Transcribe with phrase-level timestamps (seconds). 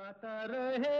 [0.00, 0.98] गाता रहे।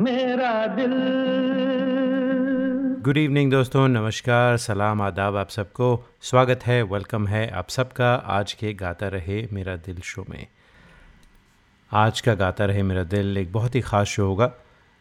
[0.00, 0.94] मेरा दिल।
[3.04, 8.52] गुड इवनिंग दोस्तों, नमस्कार, सलाम, आदाब आप सबको। स्वागत है वेलकम है आप सबका आज
[8.52, 10.46] के गाता रहे मेरा दिल शो में।
[11.90, 14.46] आज का गाता रहे मेरा दिल एक बहुत ही ख़ास शो होगा,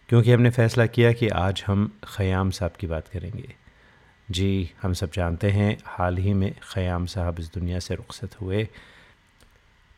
[0.10, 3.59] क्योंकि हमने फ़ैसला किया कि आज हम ख़याम साहब की बात करेंगे।
[4.30, 8.68] जी, हम सब जानते हैं, हाल ही में ख़याम साहब इस दुनिया से रुखसत हुए।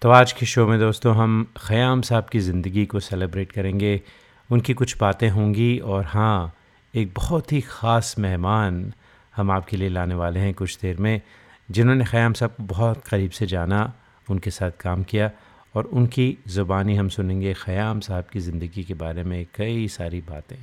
[0.02, 4.02] तो आज के शो में दोस्तों हम ख़याम साहब की ज़िंदगी को सेलिब्रेट करेंगे।
[4.50, 6.54] उनकी कुछ बातें होंगी और हाँ
[6.93, 8.93] एक बहुत ही ख़ास मेहमान
[9.33, 11.21] हम आपके लिए लाने वाले हैं कुछ देर में,
[11.69, 13.93] जिन्होंने ख़याम साहब को बहुत करीब से जाना,
[14.27, 15.29] उनके साथ काम किया
[15.75, 20.57] और उनकी ज़ुबानी हम सुनेंगे ख़याम साहब की ज़िंदगी के बारे में कई सारी बातें।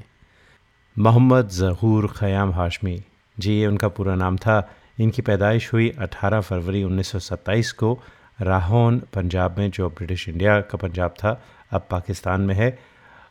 [0.96, 3.00] मोहम्मद ज़हूर ख़याम हाशमी।
[3.38, 8.02] जी, ये उनका पूरा नाम था। इनकी पैदाइश हुई 18 फरवरी 1927 को।
[8.40, 12.78] राहौन, पंजाब में, जो ब्रिटिश इंडिया का पंजाब था, अब पाकिस्तान में है।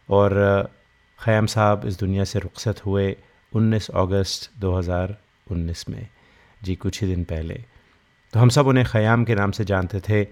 [0.09, 0.69] और,
[1.19, 3.15] ख़याम साहब इस दुनिया से रुखसत हुए
[3.53, 6.07] 19 अगस्त 2019 में,
[6.63, 7.63] जी, कुछ ही दिन पहले।
[8.33, 10.27] तो हम सब उन्हें ख़याम के नाम से जानते थे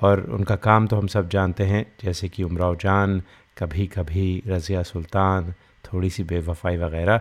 [0.00, 3.22] और उनका काम तो हम सब जानते हैं, जैसे कि उमराव जान
[3.58, 7.20] कभी कभी रज़िया सुल्तान थोड़ी सी बेवफाई वगैरह।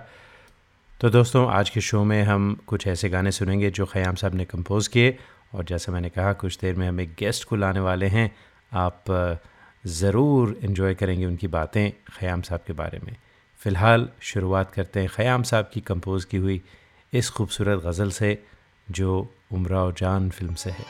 [1.02, 4.46] तो दोस्तों, आज के शो में हम कुछ ऐसे गाने सुनेंगे जो ख़याम साहब ने
[4.46, 5.18] कंपोज़ किए।
[5.56, 8.30] और जैसा मैंने कहा, कुछ देर में हम एक गेस्ट को लाने वाले हैं।
[8.72, 9.04] आप
[9.86, 13.16] ज़रूर इन्जॉय करेंगे उनकी बातें ख़याम साहब के बारे में।
[13.60, 16.62] फ़िलहाल शुरुआत करते हैं ख़याम साहब की कंपोज़ की हुई
[17.14, 18.38] इस खूबसूरत गज़ल से,
[18.88, 20.86] जो उमराव जान फ़िल्म से है।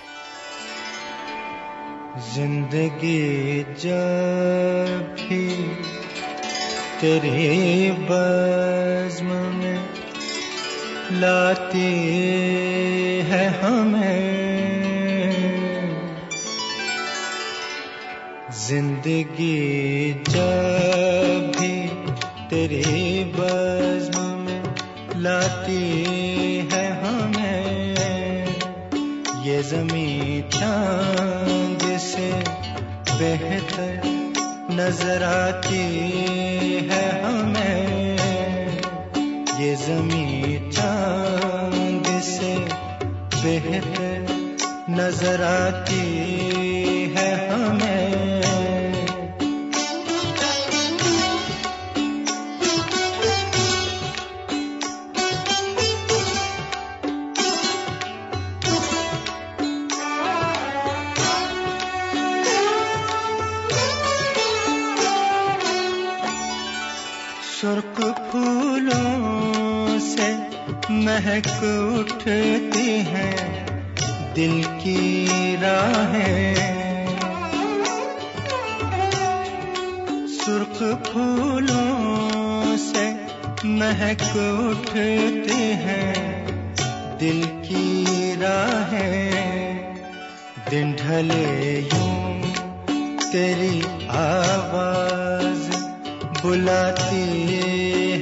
[2.33, 5.47] ज़िंदगी जब भी
[7.01, 9.98] तेरे बज़्म में
[11.11, 11.91] लाती
[13.29, 14.19] है हमें।
[18.59, 21.73] ज़िंदगी जब भी
[22.49, 24.63] तेरी बज़्म में
[25.15, 25.83] लाती
[26.73, 28.45] है हमें,
[29.45, 32.31] ये जमी चाँद से
[33.11, 33.91] बेहतर
[34.71, 35.85] नज़र आती
[36.91, 37.77] है हमें।
[39.59, 40.28] ये जमी
[43.43, 44.25] बेहतर
[44.91, 46.68] नज़र आती
[71.29, 71.63] महक
[71.99, 73.31] उठती है,
[74.33, 76.55] दिल की राहें।
[80.27, 83.11] सुर्ख फूलों से
[83.65, 84.21] महक
[84.69, 86.13] उठती है,
[87.17, 89.95] दिल की राहें।
[90.69, 92.41] दिन ढले यूँ,
[93.31, 95.77] तेरी आवाज़
[96.41, 97.27] बुलाती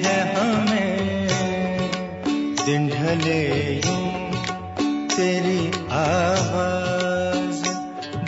[0.05, 0.66] है हमें।
[2.67, 3.41] दिन ढले
[3.73, 4.07] यूँ
[5.11, 5.59] तेरी
[5.97, 7.61] आवाज़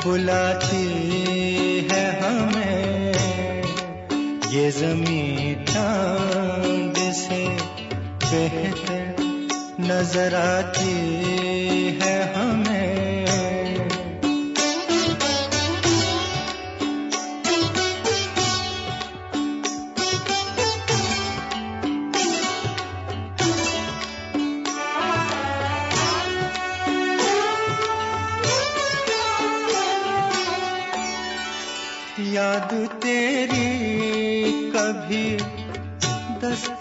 [0.03, 0.85] बुलाती
[1.91, 3.13] है हमें।
[4.53, 7.41] ये ज़मीन चाँद से
[8.23, 9.03] बेहतर
[9.81, 10.95] नज़र आती
[12.01, 12.48] है हमें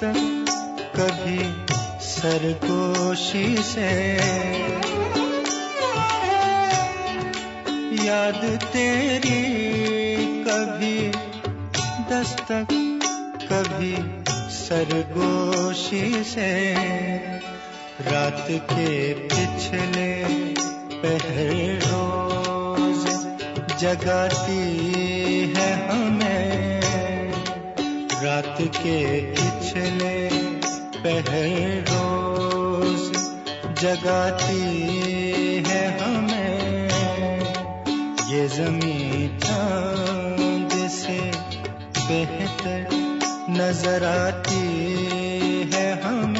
[0.04, 0.44] दस्तक
[0.96, 1.66] कभी
[2.06, 4.14] सरगोशी से।
[8.06, 9.42] याद तेरी
[10.44, 11.08] कभी
[12.14, 12.66] दस्तक,
[13.52, 13.96] कभी
[14.54, 16.74] सरगोशी से।
[18.00, 20.24] रात के पिछले
[20.92, 23.06] पहर रोज
[23.80, 24.84] जगाती
[25.56, 26.68] है हमें।
[28.22, 29.37] रात के
[31.28, 33.02] पहर रोज
[33.80, 34.62] जगाती
[35.68, 36.88] है हमें।
[38.30, 41.18] ये ज़मीन चाँद से
[41.98, 42.78] बेहतर
[43.50, 44.64] नज़र आती
[45.74, 46.37] है हमें।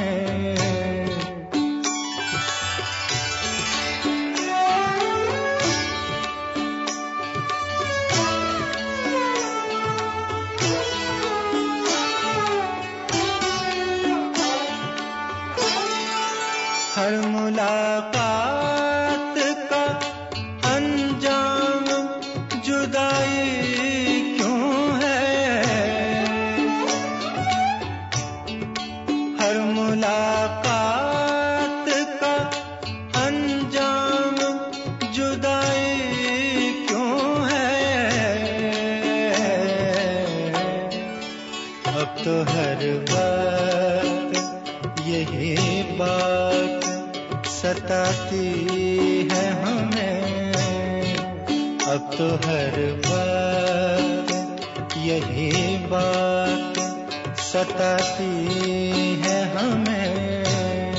[58.09, 60.95] सताती है हमें।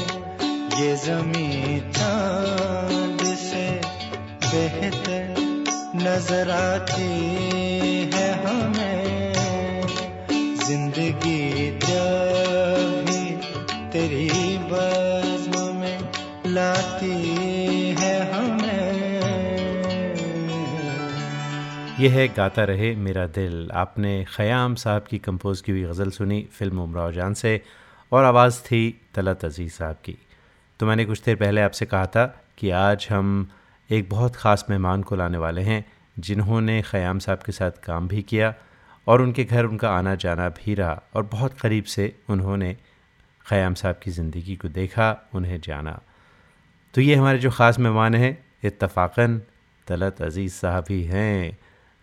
[0.79, 3.65] ये जमी चाँद से
[4.45, 5.23] बेहतर
[5.95, 7.68] नज़र आती
[21.99, 26.41] यह है, गाता रहे मेरा दिल। आपने ख़याम साहब की कंपोज़ की हुई गज़ल सुनी,
[26.51, 27.61] फ़िल्म उमराव जान से,
[28.11, 28.79] और आवाज़ थी
[29.15, 30.17] तलत अज़ीज़ साहब की।
[30.79, 32.25] तो मैंने कुछ देर पहले आपसे कहा था
[32.57, 33.49] कि आज हम
[33.89, 35.85] एक बहुत ख़ास मेहमान को लाने वाले हैं,
[36.19, 38.53] जिन्होंने ख़याम साहब के साथ काम भी किया
[39.07, 42.75] और उनके घर उनका आना जाना भी रहा, और बहुत करीब से उन्होंने
[43.45, 46.01] ख़याम साहब की ज़िंदगी को देखा, उन्हें जाना।
[46.93, 49.41] तो ये हमारे जो ख़ास मेहमान हैं इतफाक़न
[49.87, 51.57] तलत अज़ीज़ साहब ही हैं।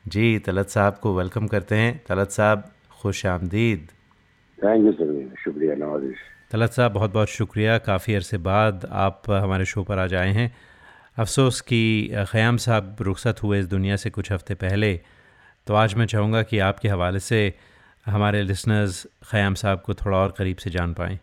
[0.07, 2.63] जी तलत साहब को वेलकम करते हैं। तलत साहब
[3.03, 3.89] खुश आमदीद।
[4.59, 5.09] थैंक यू सर
[5.45, 6.19] शुक्रिया नवाजिश।
[6.51, 10.53] तलत साहब बहुत बहुत शुक्रिया। काफ़ी अरसे बाद आप हमारे शो पर आज आए हैं।
[11.19, 11.81] अफसोस कि
[12.29, 14.95] ख़याम साहब रुखसत हुए इस दुनिया से कुछ हफ़्ते पहले।
[15.67, 17.43] तो आज मैं चाहूँगा कि आपके हवाले से
[18.07, 21.19] हमारे लिसनर्स ख़याम साहब को थोड़ा और करीब से जान पाएँ।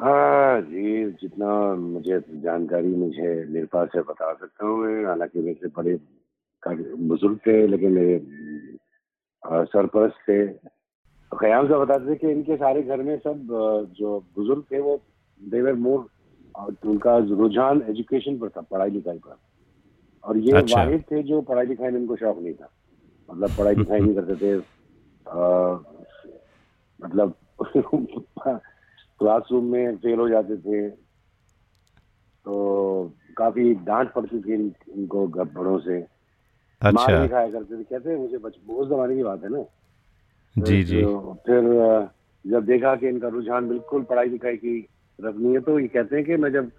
[0.00, 5.54] हाँ जी जितना मुझे जानकारी मुझे मेरे पास है बता सकता हूँ मैं। हालाँकि मेरे
[5.54, 5.98] से बड़े
[6.68, 7.96] बुज़ुर्ग थे लेकिन
[9.42, 10.46] सरपरस्त थे।
[11.32, 13.46] ख्याल से बताते थे कि इनके सारे घर में सब
[13.98, 15.00] जो बुज़ुर्ग थे वो
[15.40, 16.06] देवर मोर
[16.86, 19.36] उनका रुझान एजुकेशन पर था पढ़ाई लिखाई पर।
[20.24, 22.70] और ये अच्छा। वाहिद थे जो पढ़ाई लिखाई में इनको शौक नहीं था।
[23.30, 24.58] मतलब पढ़ाई लिखाई नहीं करते थे
[25.26, 25.74] आ,
[27.00, 27.34] मतलब
[29.18, 30.88] क्लासरूम में फेल हो जाते थे।
[32.44, 36.13] तो काफ़ी डांट पड़ती थी इनको बड़ों से।
[36.84, 39.64] अच्छा। मार भी खाया करते थे। कहते मुझे बहुत जमाने की बात है ना।
[40.58, 41.62] जी जी। तो फिर
[42.46, 44.82] जब देखा कि इनका रुझान बिल्कुल पढ़ाई लिखाई की
[45.22, 46.70] तरफ़ नहीं है तो ये कहते हैं कि मैं जब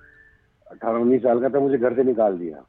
[0.72, 2.66] अठारह उन्नीस साल का था मुझे घर से निकाल दिया।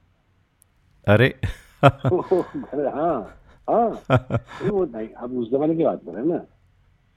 [1.09, 1.35] अरे।
[1.85, 3.41] हाँ
[3.71, 4.05] हाँ।
[4.69, 6.47] वो नहीं अब उस जमाने की बात कर रहे हैं ना।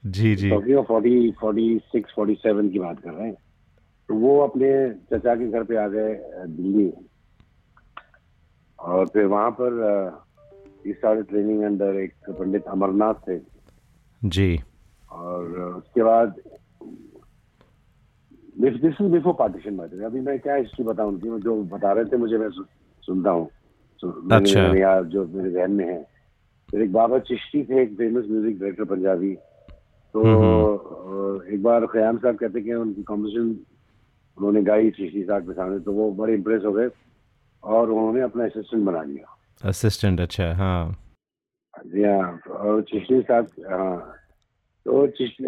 [0.06, 0.50] जी जी।
[0.82, 3.36] Forty forty six forty seven की बात कर रहे हैं।
[4.08, 6.14] तो वो अपने चचा के घर पे आ गए
[6.46, 6.92] दिल्ली।
[8.80, 9.78] और फिर वहाँ पर
[10.86, 13.40] स्टार्ट ट्रेनिंग अंडर एक पंडित अमरनाथ थे।
[14.24, 14.60] जी।
[15.12, 16.34] और उसके बाद
[18.60, 21.40] दिस इज़ बिफोर पार्टीशन बात अभी मैं क्या हिस्ट्री बताऊँ उनकी?
[21.40, 22.48] जो बता रहे थे मुझे मैं
[23.02, 23.48] सुनता हूँ।
[24.32, 26.06] अच्छा। यार जो मेरे जहन में है।
[26.70, 29.34] फिर एक बाबा चिश्ती थे एक फ़ेमस म्यूज़िक डायरेक्टर पंजाबी।
[30.14, 33.48] तो हम्म। एक बार खयाम साहब कहते कि उनकी कॉम्पोजिशन
[34.38, 36.88] उन्होंने गाई चिश्ती साहब के सामने तो वो बड़े इम्प्रेस हो गए।
[37.62, 40.96] और उन्होंने अपना असिस्टेंट बना लिया। असिस्टेंट अच्छा हाँ।
[41.86, 44.16] जी हाँ और चिश्ती साहब हाँ।
[44.86, 45.06] तो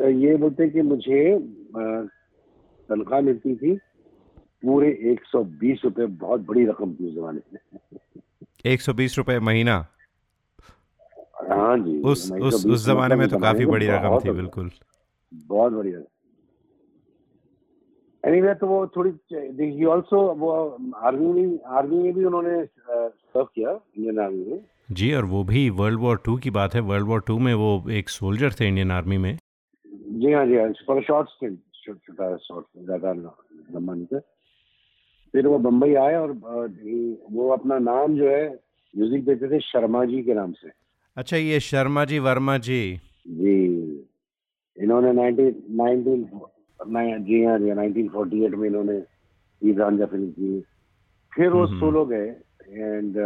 [0.09, 1.39] ये बोलते कि मुझे
[1.77, 3.75] तनख्वाह मिलती थी
[4.65, 7.61] पूरे एक सौ बीस रुपए बहुत बड़ी रकम थी उस जमाने में।
[8.73, 9.75] एक सौ बीस रुपए महीना?
[11.51, 14.71] हाँ जी उस उस उस जमाने में तो काफ़ी बड़ी रकम थी बिल्कुल।
[15.33, 16.12] बहुत बड़ी रकम
[18.25, 19.11] एनीवे तो वो थोड़ी
[19.61, 20.51] ही ऑल्सो वो
[20.97, 24.61] आर्मी में आर्मी में भी उन्होंने सर्व किया इंडियन आर्मी में।
[24.91, 27.71] जी और वो भी वर्ल्ड वॉर टू की बात है। वर्ल्ड वॉर टू में वो
[27.91, 29.37] एक सोल्जर थे इंडियन आर्मी में।
[30.23, 34.19] जी हाँ जी हाँ फॉर शॉर्ट स्टिंट छोटा शॉर्ट ज़्यादा लंबा नहीं था।
[35.35, 36.33] फिर वो बम्बई आए और
[37.33, 38.47] वो अपना नाम जो है
[38.95, 40.71] म्यूज़िक देते थे शर्मा जी के नाम से।
[41.17, 42.81] अच्छा ये शर्मा जी वर्मा जी।
[43.27, 43.59] जी।
[44.77, 46.25] इन्होंने नाइनटीन नाइनटीन
[46.87, 49.03] जी हाँ जी नाइनटीन फोर्टी एट में इन्होंने
[49.63, 50.61] ईद रांझा फ़िल्म की
[51.35, 52.27] फिर वो सोलो गए
[52.69, 53.19] एंड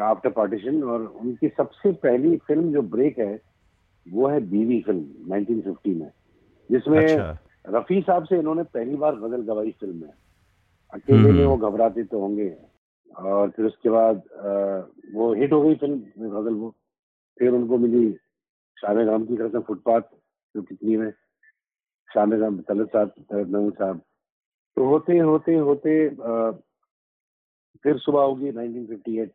[0.00, 3.40] आफ्टर पार्टीशन और उनकी सबसे पहली फ़िल्म जो ब्रेक है
[4.08, 6.10] वो है बीवी फ़िल्म 1950 में
[6.70, 10.12] जिसमें अच्छा। रफी साहब से इन्होंने पहली बार गज़ल गवाई फ़िल्म में।
[10.92, 12.56] अकेले में वो घबराते तो होंगे
[13.16, 14.22] और फिर उसके बाद
[15.14, 16.74] वो हिट हो गई फ़िल्म गज़ल वो।
[17.38, 18.12] फिर उनको मिली
[18.76, 20.00] शाम राम की तरफ़ फुटपाथ
[20.54, 21.12] जो कितनी में
[22.14, 24.00] शाम राम तलत साहब तलत महमूद साहब।
[24.76, 26.50] तो होते होते होते आ,
[27.84, 29.28] फिर सुबह होगी 1958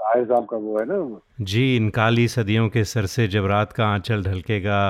[0.00, 1.20] ताहिर साहब का वो है ना?
[1.40, 4.80] जी इन काली सदियों के सर से जब रात का आंचल ढलकेगा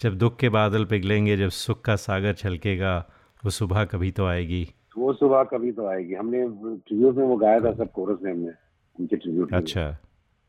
[0.00, 2.96] जब दुख के बादल पिघलेंगे जब सुख का सागर छलकेगा
[3.42, 4.64] वो सुबह कभी तो आएगी।
[4.98, 6.42] वो सुबह कभी तो आएगी। हमने
[6.88, 8.52] ट्रिब्यूट में वो गाया था सब कोरस में हमने
[8.98, 9.86] उनके ट्रिब्यूट अच्छा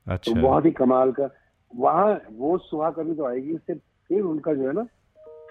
[0.07, 1.29] अच्छा तो बहुत ही कमाल का
[1.73, 3.73] वहाँ वो सुबह कभी तो आएगी उससे
[4.09, 4.85] फिर उनका जो है ना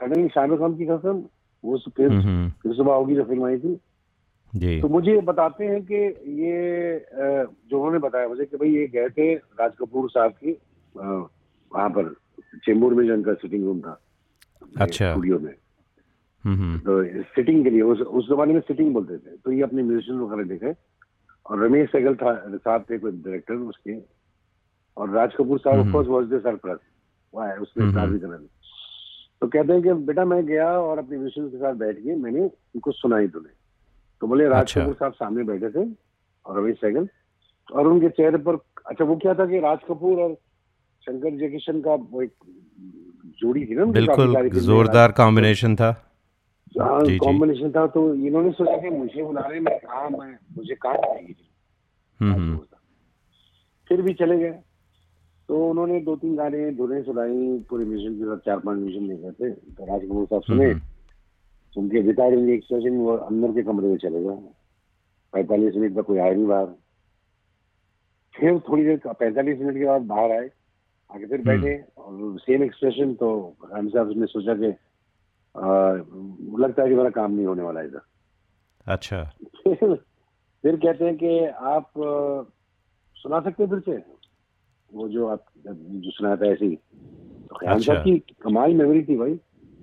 [0.01, 1.25] सडनली शाहरुख खान की कसम
[1.65, 3.81] वो फिर हम्म, फिर सुबह होगी जो फ़िल्म आई थी।
[4.55, 5.95] जी। तो मुझे बताते हैं कि
[6.43, 7.07] ये
[7.71, 10.59] जो उन्होंने बताया मुझे कि भाई ये गए थे राज कपूर साहब की
[10.97, 12.15] वहाँ पर
[12.65, 14.01] चेंबूर में जो उनका सिटिंग रूम था
[14.81, 15.55] अच्छा। स्टूडियो में।
[16.45, 19.63] हम्म, हम्म, तो सिटिंग के लिए उस उस जमाने में सिटिंग बोलते थे। तो ये
[19.63, 20.73] अपने म्यूजिशियन वगैरह देखे।
[21.47, 23.99] और रमेश सहगल था साहब थे कोई डायरेक्टर उसके।
[24.97, 28.37] और राज कपूर साहब हम्म। ऑफकोर्स वॉज़ द है उसने हम्म। स्टार भी करा
[29.43, 32.41] तो कहते हैं कि बेटा मैं गया और अपने म्यूजिशियन के साथ बैठ के मैंने
[32.41, 33.53] उनको सुनाई तुम्हें
[34.21, 35.85] तो बोले राज अच्छा। कपूर साहब सामने बैठे थे
[36.47, 37.09] और रमेश सहगल
[37.69, 40.35] और उनके चेहरे पर अच्छा वो क्या था कि राज कपूर और
[41.07, 42.33] शंकर जयकिशन का वो एक
[43.41, 45.91] जोड़ी थी ना बिल्कुल जोरदार कॉम्बिनेशन था।
[46.81, 50.95] हाँ। कॉम्बिनेशन था तो इन्होंने सोचा कि मुझे बुला रहे मैं कहा मैं मुझे कहाँ
[50.95, 52.59] हम्म, हम्म,
[53.89, 54.59] फिर भी चले गए।
[55.49, 59.17] तो उन्होंने दो तीन गाने धुने सुनाई पूरे म्यूज़ियम के साथ चार पाँच म्यूज़ियम ले
[59.17, 60.81] गए थे। तो राज कपूर साहब सुने। हम्म,
[61.75, 64.37] सुन के विदाउट एनी एक्सप्रेशन वो अंदर के कमरे में चले गए।
[65.33, 66.67] पैंतालीस मिनट तक कोई आया नहीं बाहर।
[68.35, 70.51] फिर थोड़ी देर पैंतालीस मिनट के बाद बाहर आए।
[71.11, 74.75] आके फिर बैठे और सेम एक्सप्रेशन तो हम साहब ने सोचा कि
[76.63, 78.01] लगता है कि मेरा काम नहीं होने वाला इधर।
[78.87, 79.23] अच्छा।
[79.65, 79.95] फिर
[80.63, 81.91] फिर कहते हैं कि आप
[83.17, 84.16] सुना सकते हैं फिर से?
[84.95, 89.17] वो जो आप जो सुनाया था ऐसे तो ख्याल अच्छा। साहब की कमाल मेमोरी थी
[89.17, 89.33] भाई।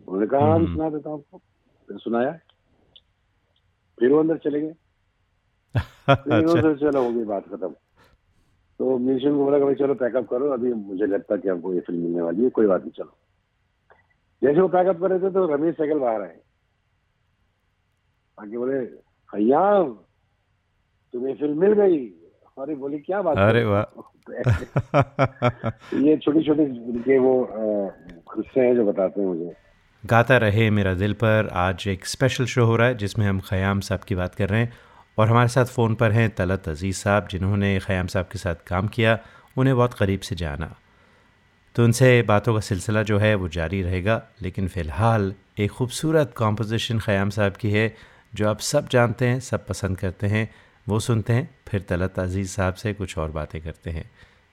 [0.08, 1.38] उन्होंने कहा हाँ, हम्म। सुना देता हूँ आपको।
[1.88, 2.40] फिर सुनाया।
[4.00, 4.74] फिर वो अंदर चले गए।
[5.76, 7.76] अच्छा। चलो हो गई बात खत्म।
[8.80, 11.74] तो म्यूजिशियन को बोला कि भाई चलो पैकअप करो। अभी मुझे लगता है कि हमको
[11.74, 13.18] ये फ़िल्म मिलने वाली है। कोई बात नहीं चलो।
[14.44, 16.40] जैसे वो पैकअप कर रहे थे तो रमेश सहगल बाहर आए।
[18.40, 18.80] आगे बोले
[19.34, 19.84] भैया
[21.14, 22.23] तुम्हें फ़िल्म मिल गई।
[22.58, 23.84] अरे बोले क्या बात अरे वाह।
[26.00, 27.34] ये छोटे छोटे उनके वो
[28.32, 29.54] किस्से हैं जो बताते हैं मुझे।
[30.04, 33.80] गाता रहे मेरा दिल पर आज एक स्पेशल शो हो रहा है जिसमें हम ख़याम
[33.80, 34.72] साहब की बात कर रहे हैं।
[35.18, 38.88] और हमारे साथ फ़ोन पर हैं तलत अज़ीज़ साहब जिन्होंने ख़याम साहब के साथ काम
[38.88, 39.18] किया
[39.58, 40.74] उन्हें बहुत करीब से जाना।
[41.76, 47.00] तो उनसे बातों का सिलसिला जो है वो जारी रहेगा लेकिन फ़िलहाल एक खूबसूरत कॉम्पोजिशन
[47.00, 47.94] ख़याम साहब की है
[48.34, 50.50] जो आप सब जानते हैं सब पसंद करते हैं।
[50.90, 54.12] वो सुनते हैं, फिर तलत अज़ीज़ साहब से कुछ और बातें करते हैं।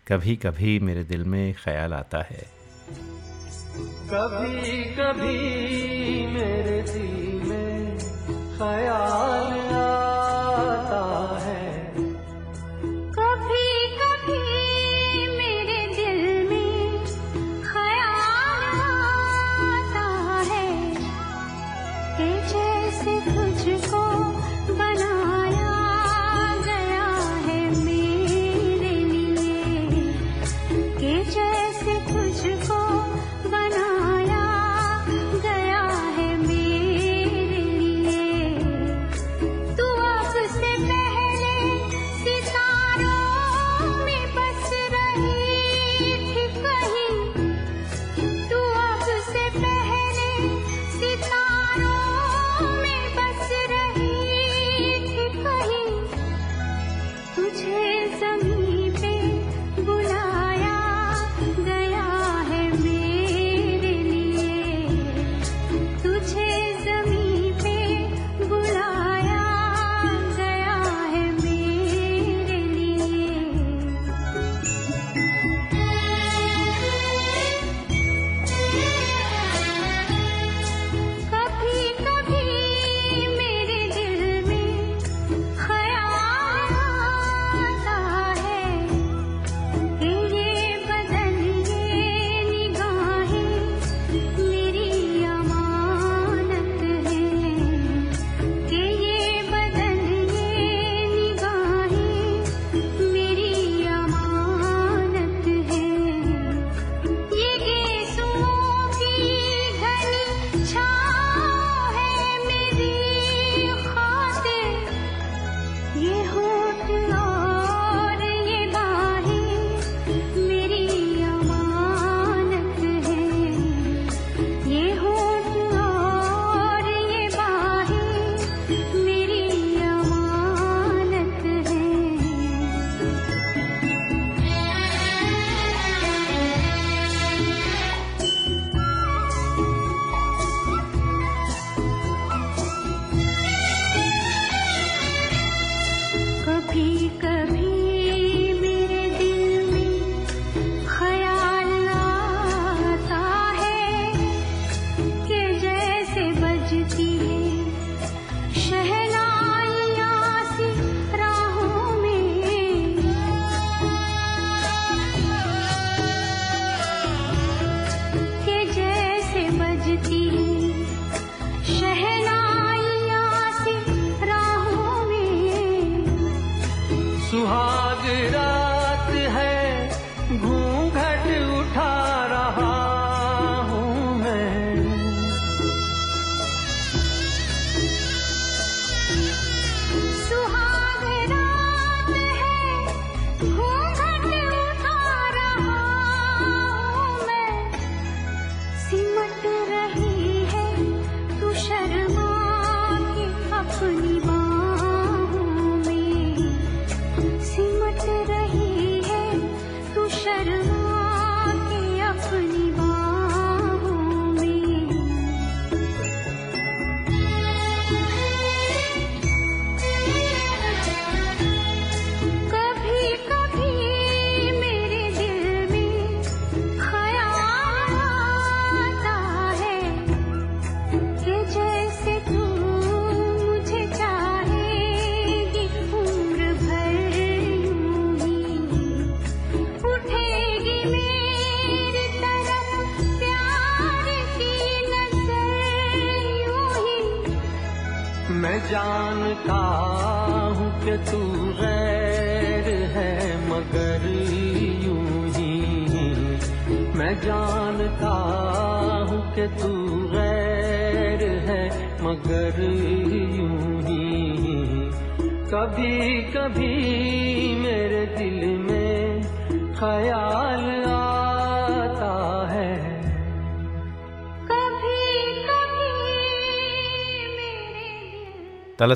[0.09, 2.45] कभी कभी मेरे दिल में ख्याल आता है।
[4.11, 7.99] कभी कभी मेरे दिल में
[8.59, 9.70] ख्याल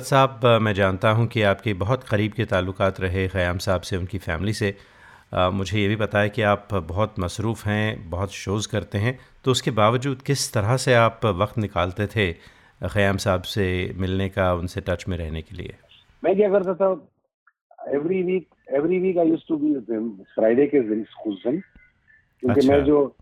[0.05, 3.97] दिल साहब मैं जानता हूँ कि आपके बहुत करीब के ताल्लुकात रहे ख़याम साहब से
[3.97, 4.77] उनकी फ़ैमिली से।
[5.33, 9.19] अ, मुझे ये भी पता है कि आप बहुत मसरूफ़ हैं बहुत शोज़ करते हैं।
[9.45, 12.33] तो उसके बावजूद किस तरह से आप वक्त निकालते थे
[12.88, 15.75] ख़याम साहब से मिलने का उनसे टच में रहने के लिए?
[16.25, 16.90] मैं क्या करता था
[17.95, 19.75] every week every week I to be
[20.35, 21.05] Friday के दिन
[21.43, 23.17] क्योंकि अच्छा। मैं जो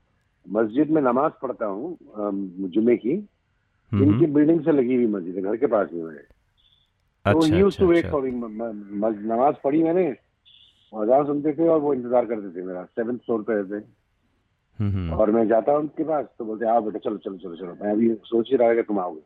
[0.46, 1.96] मस्जिद में नमाज़ पढ़ता हूँ
[2.74, 3.28] जुमे की
[3.92, 6.41] हम्म, इनकी बिल्डिंग से लगी हुई मस्जिद है घर के पास ही तो
[7.24, 8.24] अच्छा यूज़ टू अच्छा। वेट अच्छा फॉर
[9.22, 10.06] नमाज़ पढ़ी मैंने
[10.92, 13.74] अजान सुनते थे और वो इंतज़ार करते थे मेरा सेवेंथ फ्लोर पे रहते।
[14.78, 17.56] हम्म, हम्म, और मैं जाता हूँ उनके पास तो बोलते आओ बेटा चलो चलो चलो
[17.56, 19.20] चलो मैं अभी सोच ही रहा है कि तुम आओगे।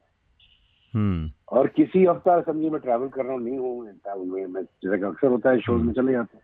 [0.95, 5.05] हम्म, और किसी हफ़्ता समझिए मैं ट्रैवल कर रहा हूँ नहीं हूँ में मैं जैसे
[5.07, 6.43] अक्सर होता है शोज़ में चले जाता हूँ।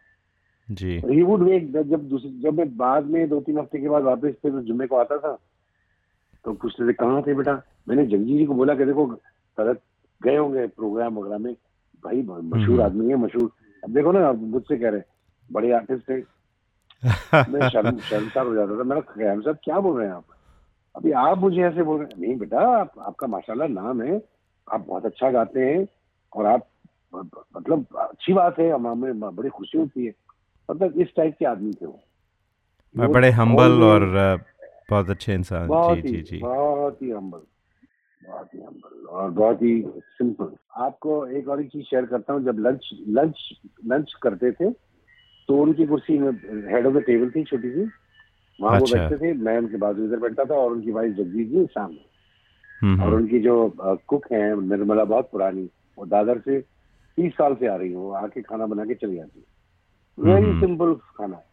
[0.69, 4.03] जी। ही वुड वेट जब दूसरी जब मैं बाद में दो तीन हफ़्ते के बाद
[4.03, 5.39] वापस फिर जुम्मे को आता था
[6.45, 7.63] तो पूछते थे कहाँ थे बेटा?
[7.89, 9.07] मैंने जंगी जी को बोला कि देखो
[9.59, 9.81] तरत
[10.25, 11.53] गए होंगे प्रोग्राम वगैरह में।
[12.05, 13.51] भाई मशहूर हम्म। आदमी है मशहूर।
[13.85, 15.01] अब देखो ना मुझसे कह रहे
[15.53, 16.17] बड़े आर्टिस्ट है।
[17.49, 20.25] मैं शर्म शर्मसार हो जाता था। कहा "खयाम साहब क्या बोल रहे हैं आप?
[20.97, 24.23] अभी आप मुझे ऐसे बोल रहे हैं। नहीं बेटा आप, आपका माशाल्लाह नाम है।
[24.73, 25.87] आप बहुत अच्छा गाते हैं
[26.37, 26.67] और आप
[27.57, 30.13] मतलब अच्छी बात है। हमें बड़ी खुशी होती है।
[30.71, 32.01] मतलब इस टाइप के आदमी थे वो।
[32.97, 34.07] बड़े हम्बल और
[34.91, 37.39] बहुत अच्छे इंसान। बहुत जी ही जी। जी बहुत ही हम्बल
[38.27, 42.43] बहुत ही हम्बल और बहुत ही सिंपल आपको एक और एक चीज़ शेयर करता हूँ
[42.45, 43.39] जब लंच लंच
[43.87, 44.71] लंच करते थे
[45.49, 46.31] तो उनकी कुर्सी में
[46.73, 47.89] हेड ऑफ़ द टेबल थी छोटी सी।
[48.61, 51.49] वहाँ वो अच्छा। बैठते थे मैं उनके बाजू इधर बैठता था और उनकी वाइफ जगदीश
[51.49, 52.05] जी सामने।
[52.83, 56.61] हम्म, और हम्म, उनकी जो कुक हैं निर्मला बहुत पुरानी वो दादर से
[57.17, 59.53] तीस साल से आ रही है वो आके खाना बना के चली जाती है।
[60.19, 61.47] वेरी। सिंपल खाना है।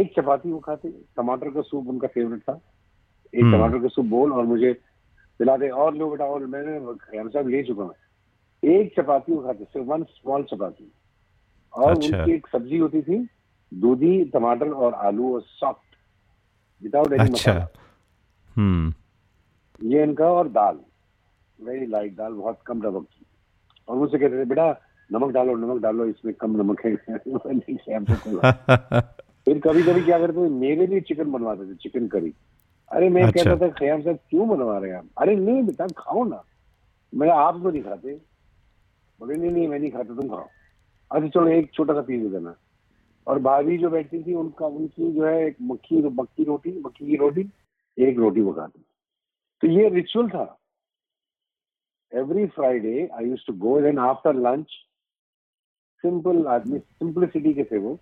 [0.00, 2.60] एक चपाती वो खाते टमाटर का सूप उनका फेवरेट था।
[3.34, 4.78] एक हम्म। टमाटर का सूप बोल और मुझे
[5.40, 7.94] दिला दे और लो बेटा और मैंने खैर साहब ले चुका हूँ।
[8.64, 10.92] एक चपाती वो खाते सिर्फ़ वन स्मॉल चपाती।
[11.74, 13.28] और अच्छा। उनकी एक सब्ज़ी होती थी
[13.74, 15.96] दूधी टमाटर और आलू और सॉफ्ट
[16.82, 17.68] विदाउट एनी अच्छा।
[18.56, 18.94] हम्म।
[19.82, 20.80] ये इनका और दाल।
[21.62, 23.26] वेरी लाइट दाल बहुत कम नमक की।
[23.88, 24.80] और मुझसे कहते थे बेटा
[25.12, 26.94] नमक डालो नमक डालो इसमें कम नमक है।
[28.28, 32.34] बात। फिर कभी कभी क्या करते मेरे लिए चिकन बनवाते थे चिकन करी
[32.90, 35.08] अरे मैं अच्छा। कहता था खयाम साहब क्यों बनवा रहे हैं आप?
[35.18, 36.44] अरे नहीं बेटा खाओ ना।
[37.14, 38.14] मैं आप तो नहीं खाते।
[39.20, 40.46] बोले नहीं नहीं मैं नहीं खाता तुम खाओ।
[41.10, 42.56] अच्छा चलो एक छोटा सा पीस देना।
[43.26, 47.16] और भाभी जो बैठती थी उनका उनकी जो है एक मक्खी मक्की रोटी मक्की की
[47.16, 47.50] रोटी
[47.98, 48.84] एक रोटी वो खाती।
[49.60, 50.58] तो ये रिचुअल था।
[52.14, 54.66] Every Friday I use to go then after lunch
[56.02, 57.98] simple आदमी सिंपलिसिटी के थे वो।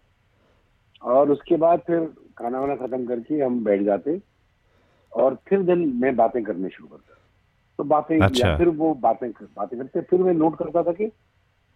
[1.02, 2.00] और उसके बाद फिर
[2.38, 4.20] खाना वाना खत्म करके हम बैठ जाते।
[5.12, 7.14] और फिर दिन मैं बातें करने शुरू करता।
[7.78, 11.06] तो बातें अच्छा। या फिर वो बातें बातें करते फिर मैं नोट करता था कि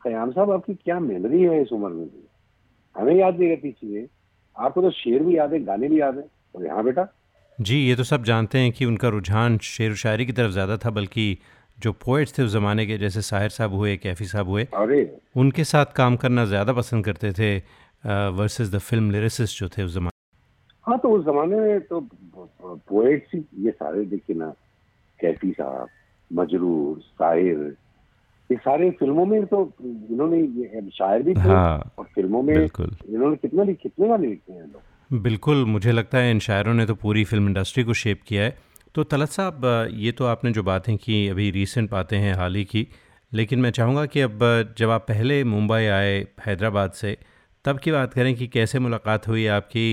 [0.02, 2.06] कयाम साहब आपकी क्या मेमोरी है इस उम्र में?
[2.06, 2.28] भी
[2.96, 4.06] हमें याद नहीं रहती चीज़ें।
[4.56, 7.06] आपको तो शेर भी याद है गाने भी याद है। और यहाँ बेटा?
[7.58, 10.90] जी ये तो सब जानते हैं कि उनका रुझान शेर शायरी की तरफ़ ज़्यादा था
[10.90, 11.26] बल्कि
[11.78, 15.00] जो पोइट्स थे उस ज़माने के जैसे साहिर साहब हुए कैफ़ी साहब हुए अरे।
[15.36, 17.56] उनके साथ काम करना ज़्यादा पसंद करते थे
[18.36, 20.11] वर्सेस द फ़िल्म लिरिसिस्ट जो थे उस ज़माने
[20.86, 22.00] हाँ तो उस जमाने में तो
[22.90, 24.48] पोएट्स ये सारे देखिए ना
[25.20, 25.88] कैफी साहब
[26.30, 27.76] मजरूर शायर
[28.50, 33.36] ये सारे फ़िल्मों में तो इन्होंने ये शायर भी थे हाँ और फ़िल्मों में इन्होंने
[33.36, 37.24] कितना कितने गाने लिखे हैं लोग। बिल्कुल मुझे लगता है इन शायरों ने तो पूरी
[37.24, 38.56] फ़िल्म इंडस्ट्री को शेप किया है।
[38.94, 42.64] तो तलत साहब ये तो आपने जो बातें की अभी रीसेंट बातें हैं हाल ही
[42.64, 42.86] की
[43.32, 44.40] लेकिन मैं चाहूँगा कि अब
[44.78, 47.16] जब आप पहले मुंबई आए हैदराबाद से
[47.64, 49.86] तब की बात करें कि कैसे मुलाकात हुई आपकी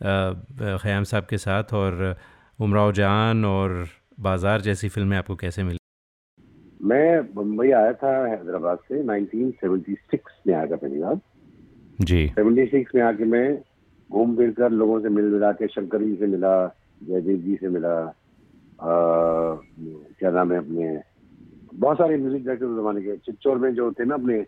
[0.00, 2.16] ख़याम साहब के साथ और
[2.58, 3.86] उमराव जान और
[4.20, 5.78] बाज़ार जैसी फ़िल्में आपको कैसे मिली?
[6.82, 11.20] मैं मुंबई आया था हैदराबाद से 1976 में आया था पहली बार।
[12.00, 13.46] जी। 76 में आके मैं
[14.10, 16.54] घूम फिर कर लोगों से मिल मिला के शंकर जी से मिला
[17.02, 18.92] जयदेव जी से मिला आ,
[20.18, 20.86] क्या नाम है अपने
[21.74, 24.38] बहुत सारे म्यूज़िक डायरेक्टर जमाने के चिच्चौर में जो थे ना अपने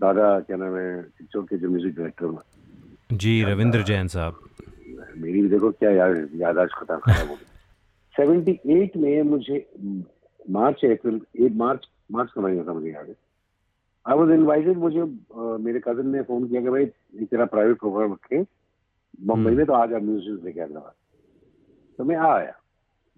[0.00, 4.38] दादा क्या नाम है चिच्चौर के जो म्यूज़िक डायरेक्टर जी रविंद्र जैन साहब।
[5.16, 7.44] मेरी भी देखो क्या याद यादाश्त खत्म खराब हो गई।
[8.14, 9.66] सेवेंटी एट में मुझे
[10.50, 13.14] मार्च अप्रैल एक मार्च मार्च का महीना था मुझे याद है।
[14.06, 17.78] आई वॉज़ इन्वाइटेड मुझे अ, मेरे कज़न ने फ़ोन किया कि भाई ये तेरा प्राइवेट
[17.78, 18.44] प्रोग्राम रखे।
[19.26, 20.92] मुंबई में तो आज आप म्यूज़िक लेके हैदराबाद।
[21.98, 22.54] तो मैं आ आया।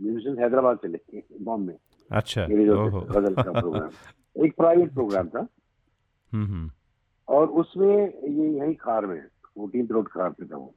[0.03, 1.77] म्यूजिशियन हैदराबाद से लेके बॉम्बे
[2.11, 3.91] अच्छा मेरी जो गज़ल का प्रोग्राम
[4.45, 5.47] एक प्राइवेट प्रोग्राम था।
[6.33, 6.71] हम्म हम्म।
[7.29, 9.21] और उसमें ये यही कार में
[9.55, 10.75] फोर्टीन रोड खार पे था वो।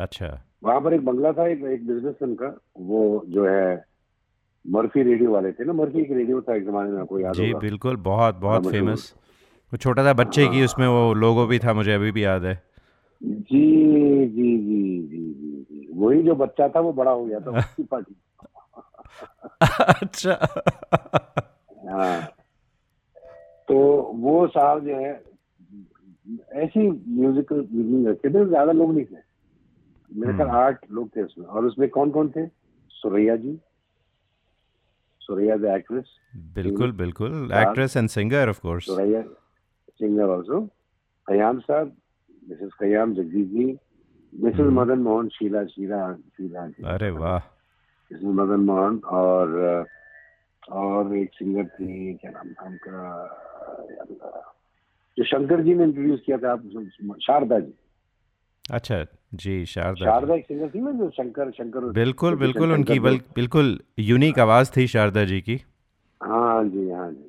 [0.00, 2.46] अच्छा। वहाँ पर एक बंगला था एक एक बिजनेसमैन का
[2.78, 3.84] वो जो है
[4.66, 7.54] मर्फी रेडियो वाले थे ना मर्फी एक रेडियो था एक जमाने में आपको याद जी
[7.54, 9.14] बिल्कुल बहुत बहुत फ़ेमस
[9.72, 12.62] वो छोटा सा बच्चे की उसमें वो लोगो भी था मुझे अभी भी याद है।
[13.22, 17.50] जी जी जी जी जी जी। वही जो बच्चा था वो बड़ा हो गया था
[17.58, 18.14] उसकी पार्टी
[19.60, 20.32] अच्छा।
[21.88, 22.20] हाँ।
[23.68, 23.76] तो
[24.16, 25.12] वो साहब जो है
[26.64, 27.66] ऐसी म्यूजिकल
[28.10, 29.29] रखे थे ज़्यादा लोग नहीं थे।
[30.10, 32.46] मेरे ख्याल आठ लोग थे उसमें। और उसमें कौन कौन थे?
[32.90, 33.58] सुरैया जी
[35.20, 36.16] सुरैया द एक्ट्रेस
[36.54, 39.22] बिल्कुल बिल्कुल। Actress and singer of course Suraiya
[40.00, 40.60] singer also
[41.26, 41.96] Khayyam साहब
[42.48, 43.64] मिसेस कयाम जगदीश जी
[44.32, 46.62] मिसेस मदन मोहन शीला शीला शीला
[46.94, 49.86] अरे वाह। मिसेस मदन मोहन और
[50.68, 54.56] और एक सिंगर थी क्या नाम था उनका
[55.18, 56.62] जो शंकर जी ने इंट्रोड्यूस किया था आप
[57.22, 57.74] शारदा जी।
[58.70, 59.04] अच्छा
[59.34, 64.38] जी शारदा शारदा एक सिंगर थी ना जो शंकर शंकर बिल्कुल बिल्कुल उनकी बिल्कुल यूनिक
[64.38, 65.56] आवाज़ थी शारदा जी की।
[66.20, 67.26] हाँ जी हाँ जी।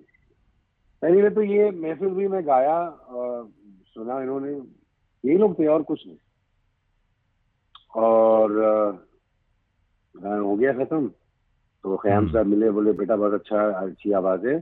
[1.02, 3.50] पहले तो ये महफिल भी मैं गाया और
[3.94, 6.18] सुना इन्होंने। यही लोग थे और कुछ नहीं।
[7.96, 8.52] और
[10.16, 11.08] हो गया खत्म।
[11.84, 14.62] तो खयाम हम्म। साहब मिले बोले बेटा बहुत अच्छा अच्छी आवाज़ है।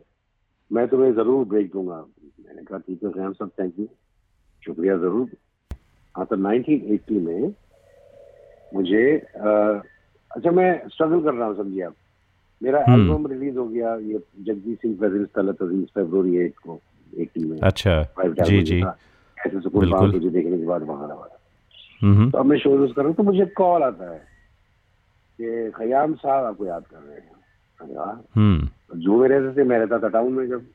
[0.71, 1.99] मैं तुम्हें ज़रूर ब्रेक दूँगा।
[2.45, 3.87] मैंने कहा ठीक है खयाम साहब थैंक यू
[4.63, 5.29] शुक्रिया ज़रूर।
[6.19, 7.53] हाँ तो 1980 में
[8.73, 9.82] मुझे अ,
[10.32, 11.93] अच्छा मैं स्ट्रगल कर रहा हूँ समझिए आप।
[12.62, 16.79] मेरा हम्म। एल्बम रिलीज़ हो गया ये जगजीत सिंह प्रेजेंस तलत अज़ीज़ फरवरी एट को
[17.13, 18.01] 80 में। अच्छा।
[18.43, 21.29] जी जी। ऐसे सुकून तुझे देखने के बाद वहाँ
[22.01, 24.19] हम्म। तो अब मैं शो शोज़ कर रहा हूँ तो मुझे कॉल आता है
[25.39, 29.99] कि खयाम साहब आपको याद कर रहे हैं। हम्म। जू में रहते थे मैं रहता
[29.99, 30.65] था टाउन में जब।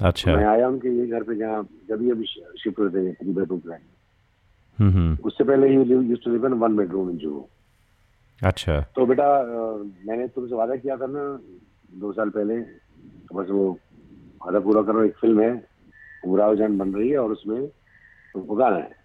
[0.00, 2.24] अच्छा। मैं आया उनके ये घर पे जहाँ जब ये अभी
[2.62, 6.52] शिफ्ट होते थे three bedroom flat hmm hmm उससे पहले you use to live in
[6.60, 7.46] one bedroom in जू
[8.40, 9.26] अच्छा। तो बेटा
[10.06, 11.22] मैंने तुमसे वादा किया था ना
[12.00, 13.70] दो साल पहले तो बस वो
[14.44, 15.52] वादा पूरा करो एक फ़िल्म है
[16.26, 17.66] उमराव जान बन रही है और उसमें
[18.34, 18.96] तुमको गाना है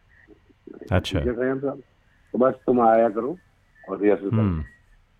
[0.91, 3.35] अच्छा। है खयाम तो बस तुम आया करो
[3.89, 4.63] और रिहर्सल करो। हम्म।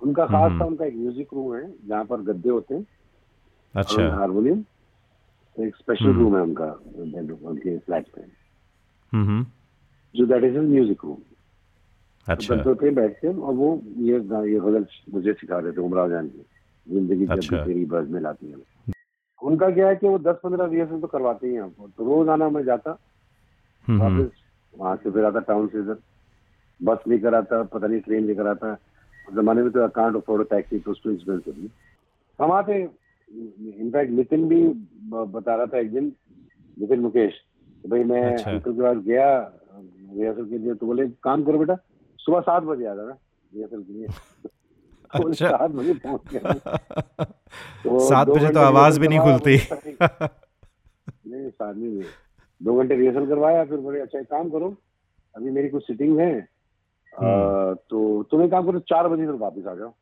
[0.01, 2.85] उनका खास हम्म। था उनका एक म्यूज़िक रूम है जहाँ पर गद्दे होते हैं
[3.75, 4.61] अच्छा। हारमोनियम।
[5.57, 6.65] तो एक स्पेशल हम्म। रूम है उनका
[7.49, 8.25] उनके फ्लैट में
[9.13, 9.45] हम्म हम्म
[10.15, 11.17] जो दैट इज़ म्यूज़िक रूम
[12.27, 16.09] अच्छा। गद्दों पे बैठते हैं और वो ये ये गज़ल मुझे सिखा रहे थे उमराव
[16.09, 16.45] जान की।
[16.87, 18.93] ज़िंदगी जब अच्छा। तेरी बज में लाती है।
[19.41, 22.49] उनका क्या है कि वो दस पंद्रह रिहर्सल तो करवाते ही आपको तो रोज आना
[22.49, 22.97] मैं जाता
[23.87, 24.31] हम्म हम्म, वापस
[24.73, 25.97] वहाँ से फिर आता टाउन से इधर।
[26.79, 28.71] बस लेकर आता पता नहीं ट्रेन लेकर आता।
[29.27, 31.69] उस जमाने में तो अकाउंट अफोर्ड टैक्सी तो उसको एक्सपेंसिव थी
[32.39, 34.61] हम आते इनफैक्ट नितिन भी
[35.11, 36.11] बता रहा था एक दिन
[36.77, 37.33] नितिन मुकेश
[37.83, 39.27] भाई मैं अच्छा। अंकल के पास गया
[40.17, 41.75] रिहर्सल के लिए तो बोले काम करो बेटा
[42.19, 43.17] सुबह सात बजे आ जाना
[43.51, 44.07] रिहर्सल के लिए।
[45.13, 46.53] अच्छा। सात बजे पहुँच गया
[47.83, 49.55] तो सात बजे तो आवाज़ भी नहीं खुलती।
[51.27, 52.01] नहीं सात नहीं
[52.61, 54.75] दो घंटे रिहर्सल करवाया फिर बोले अच्छा एक काम करो
[55.35, 59.35] अभी मेरी कुछ सिटिंग है हम्म। आ, तो तुम एक काम करो चार बजे फिर
[59.35, 59.93] वापस आ जाओ।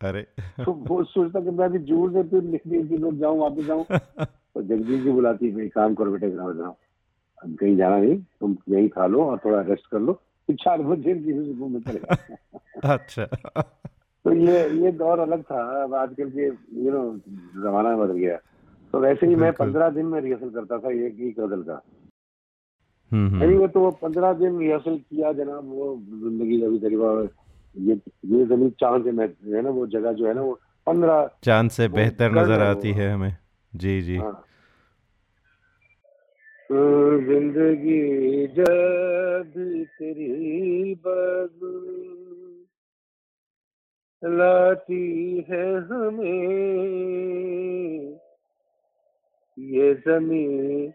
[0.00, 0.22] अरे।
[0.64, 3.84] तो वो सोचता कि मैं अभी जूर से फिर लिखने की लोग जाऊँ वापस जाऊँ।
[4.54, 6.76] तो जगदीश जी बुलाती भाई काम करो बेटे जाओ अब
[7.44, 11.14] कहीं जाना नहीं तुम यहीं खा लो और थोड़ा रेस्ट कर लो। फिर चार बजे
[11.14, 11.32] से
[11.68, 11.98] में चले
[12.88, 13.24] अच्छा।
[14.24, 16.46] तो ये ये दौर अलग था अब आजकल के
[16.84, 17.20] यू नो
[17.62, 18.36] जमाना बदल गया।
[18.92, 21.82] तो वैसे ही मैं पंद्रह दिन में रिहर्सल करता था एक ही गज़ल का।
[23.12, 27.28] हम्म हम्म, एनीवे तो वो पंद्रह दिन रिहर्सल किया जनाब वो ज़िंदगी अभी तरीका
[27.76, 27.94] ये
[28.38, 31.70] ये ज़मीन चाँद से मैं है ना वो जगह जो है ना वो पंद्रह चाँद
[31.70, 33.36] से बेहतर नज़र आती है हमें।
[33.74, 34.44] जी जी। हाँ।
[36.70, 39.52] ज़िंदगी जब
[39.98, 42.66] तेरी बदली
[44.22, 46.20] लाती है हमें
[49.58, 50.90] ये ज़मीन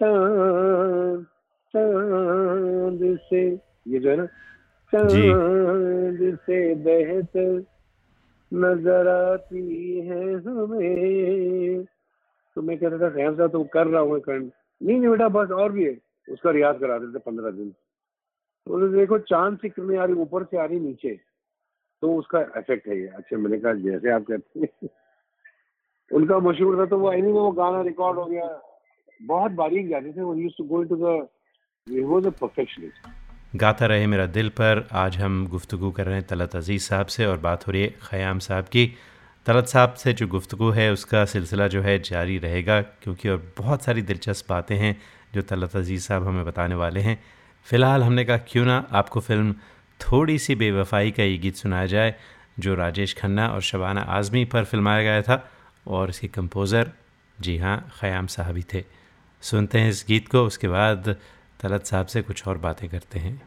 [0.00, 1.24] चाँद
[1.74, 3.42] चाँद से
[3.88, 4.26] ये जो है ना।
[4.92, 7.64] चाँद से बेहतर
[8.54, 11.84] नज़र आती है हमें
[12.56, 14.50] तो मैं कहता था खैर साहब तो कर रहा हूँ कर
[14.82, 17.70] नहीं नहीं बेटा, बस और भी है। उसका रियाज करा देते पंद्रह दिन।
[18.66, 21.20] तो देखो, चाँद सी किरणें आ रही, ऊपर से आ रही, नीचे।
[22.02, 24.88] तो उसका इफ़ेक्ट है ये। अच्छा मैंने कहा, जैसे आप कहते हैं।
[26.12, 28.62] उनका मशहूर था तो वो एनी वो गाना रिकॉर्ड हो गया।
[29.22, 30.96] बहुत बारीक गाते थे। वो use to go to
[32.20, 33.08] the perfectionist
[33.56, 37.26] गाता रहे मेरा दिल पर। आज हम गुफ्तु कर रहे हैं तलत अज़ीज़ साहब से
[37.26, 38.94] और बात हो रही है ख़याम साहब की।
[39.46, 43.84] तलत साहब से जो गुफ्तु है, उसका सिलसिला जो है जारी रहेगा, क्योंकि और बहुत
[43.84, 44.96] सारी दिलचस्प बातें हैं
[45.34, 47.18] जो तलत अज़ीज़ साहब हमें बताने वाले हैं।
[47.66, 49.54] फ़िलहाल हमने कहा, क्यों ना आपको फ़िल्म
[50.00, 52.14] थोड़ी सी बेवफाई का ये गीत सुनाया जाए,
[52.60, 55.44] जो राजेश खन्ना और शबाना आज़मी पर फिल्माया गया था
[55.86, 56.92] और इसके कंपोज़र
[57.38, 58.84] जी हाँ ख़याम साहब ही थे।
[59.42, 61.16] सुनते हैं इस गीत को, उसके बाद
[61.60, 63.40] तलत साहब से कुछ और बातें करते हैं।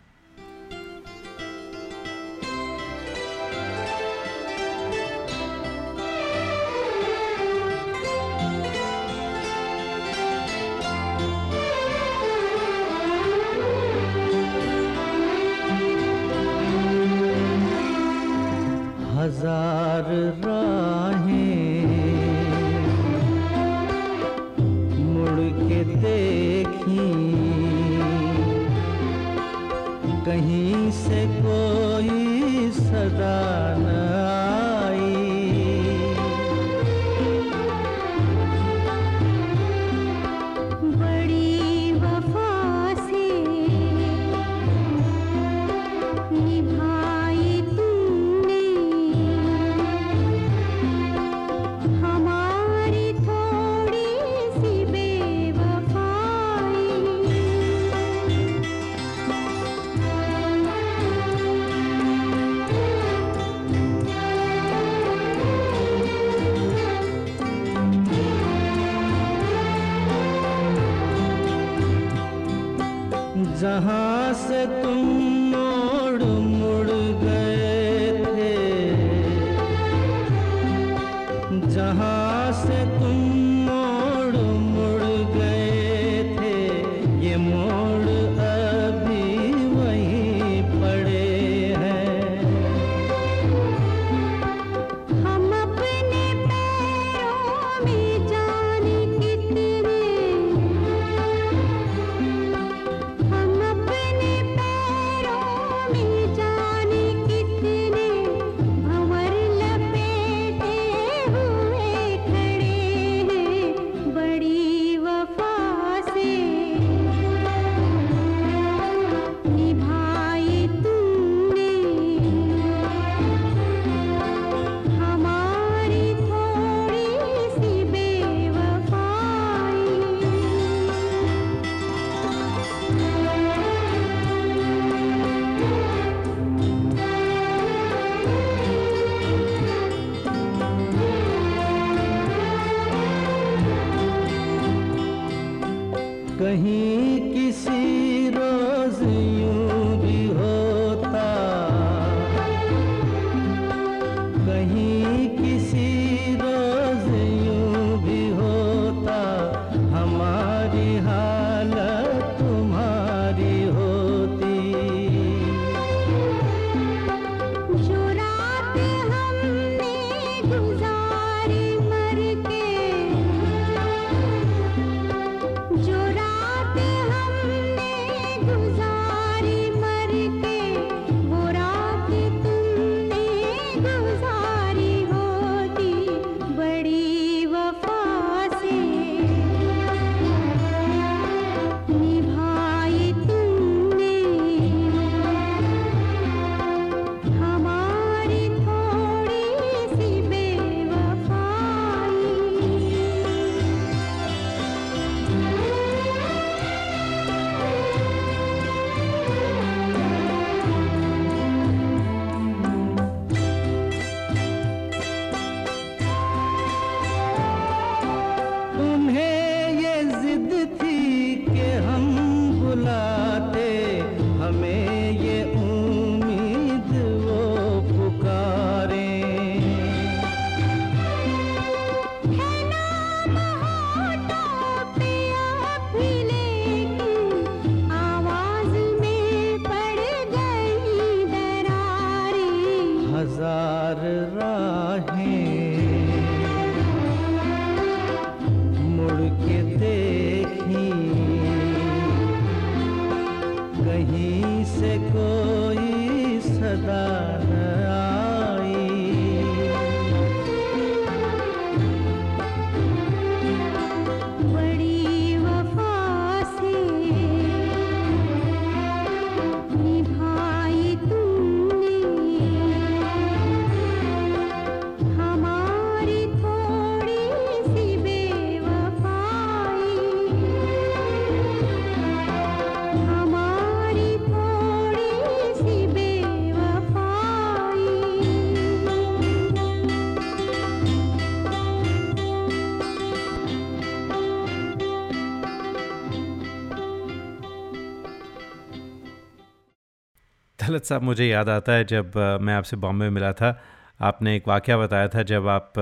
[301.01, 303.57] मुझे याद आता है जब मैं आपसे बॉम्बे मिला था।
[304.01, 305.73] आपने एक वाक़या बताया था जब आप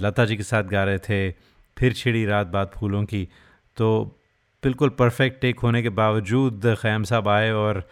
[0.00, 1.30] लता जी के साथ गा रहे थे
[1.76, 3.28] फिर छिड़ी रात बात फूलों की।
[3.76, 3.88] तो
[4.62, 7.82] बिल्कुल परफेक्ट टेक होने के बावजूद ख़याम साहब आए और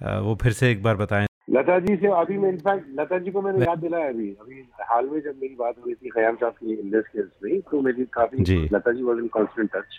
[0.00, 3.42] वो फिर से एक बार बताएँ। लता जी से अभी मैं इनफैक्ट लता जी को
[3.42, 6.74] मैंने याद दिलाया अभी। अभी हाल में जब मेरी बात हुई थी खयाम साहब की
[6.74, 7.04] इंडस
[7.44, 9.98] में तो मेरी काफ़ी। Lata ji was in constant touch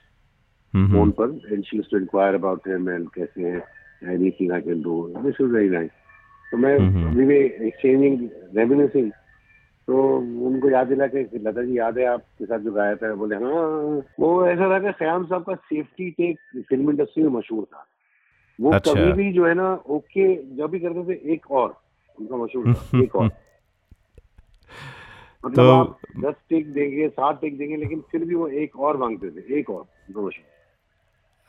[0.74, 3.60] phone पर and she to inquire about him and कैसे है।
[4.02, 5.92] Anything I can do this is very nice
[6.46, 9.12] तो मैं hmm. We were exchanging reminiscing
[9.88, 10.02] तो
[10.48, 13.62] उनको याद दिला कि लता जी याद है आपके साथ जो गाया था बोले हाँ
[14.20, 17.86] वो ऐसा था कि खयाम साहब का सेफ्टी टेक फ़िल्म इंडस्ट्री में मशहूर था
[18.60, 21.76] वो अच्छा। कभी भी जो है ना ओके जब भी करते थे एक और
[22.18, 23.30] उनका मशहूर था एक और
[25.44, 28.98] मतलब तो- आप दस टेक देंगे सात टेक देंगे लेकिन फिर भी वो एक और
[28.98, 30.59] मांगते थे एक और उनका मशहूर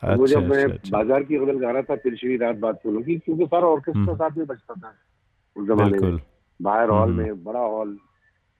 [0.02, 2.56] वो अच्छा जब मैं अच्छा अच्छा। बाज़ार की गज़ल गा रहा था फिर श्री रात
[2.56, 4.92] बात फूलों की क्योंकि सारा ऑर्केस्ट्रा हम्म। साथ में बजता था
[5.56, 6.18] उस जमाने में।
[6.60, 7.96] बाहर हॉल हम्म। में बड़ा हॉल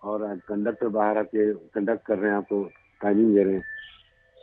[0.03, 2.62] और कंडक्टर बाहर आके कंडक्ट कर रहे हैं आपको
[3.03, 3.62] टाइमिंग दे रहे हैं।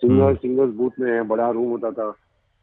[0.01, 2.07] सिंगर। सिंगर्स बूथ में है बड़ा रूम होता था।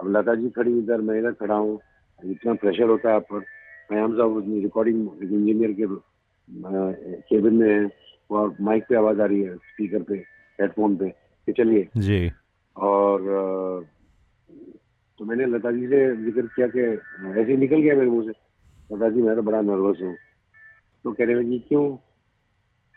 [0.00, 1.78] अब लता जी खड़ी इधर मैं इधर खड़ा हूँ।
[2.22, 3.40] इतना प्रेशर होता है आप पर।
[3.90, 5.86] कयाम साहब रिकॉर्डिंग इंजीनियर के
[7.28, 7.90] केबिन में है
[8.30, 10.14] और माइक पे आवाज़ आ रही है स्पीकर पे
[10.60, 11.08] हेडफोन पे।
[11.48, 12.30] कि चलिए। जी।
[12.76, 13.20] और
[15.18, 16.80] तो मैंने लता जी से ज़िक्र किया कि
[17.40, 18.32] ऐसे ही निकल गया मेरे मुँह से।
[18.94, 20.14] लता जी मैं तो बड़ा नर्वस हूँ।
[21.04, 21.96] तो कहने लगी क्यों?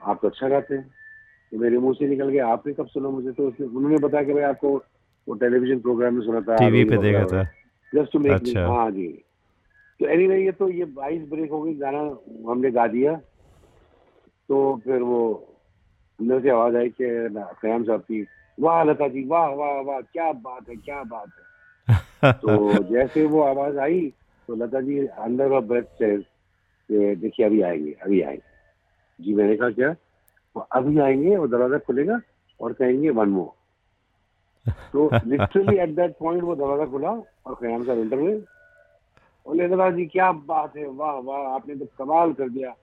[0.02, 0.90] आप तो अच्छा गाते हैं।
[1.52, 3.32] तो मेरे मुँह से निकल गया। आपने कब सुना मुझे?
[3.32, 4.76] तो उन्होंने बताया कि भाई आपको
[5.28, 7.44] वो टेलीविज़न प्रोग्राम में सुना था टीवी पे देखा था।
[7.94, 8.58] Just to make.
[8.58, 9.08] हाँ जी।
[10.00, 12.00] तो एनीवे ये तो ये आइस ब्रेक हो गई गाना
[12.52, 13.16] हमने गा दिया।
[14.50, 15.20] तो फिर वो
[16.20, 17.08] अंदर से आवाज़ आई कि
[17.62, 18.26] खयाम साहब की
[18.60, 21.46] वाह लता जी वाह वाह वाह क्या बात है क्या बात है।
[22.26, 24.02] तो जैसे वो आवाज़ आई
[24.48, 26.16] तो लता जी अंदर का ब्रेथ से
[27.16, 29.90] देखिए अभी आएँगे अभी आएँगे। जी मैंने कहा क्या?
[30.56, 32.20] वो अभी आएँगे और दरवाज़ा खुलेगा
[32.60, 33.56] और कहेंगे वन मोर
[34.94, 38.34] तो लिटरली एट दैट पॉइंट वो दरवाज़ा खुला और खयाम साहब इंटर हुए
[39.46, 40.88] बोले लता जी क्या बात है?
[40.88, 42.74] वाह वाह आपने तो कमाल कर दिया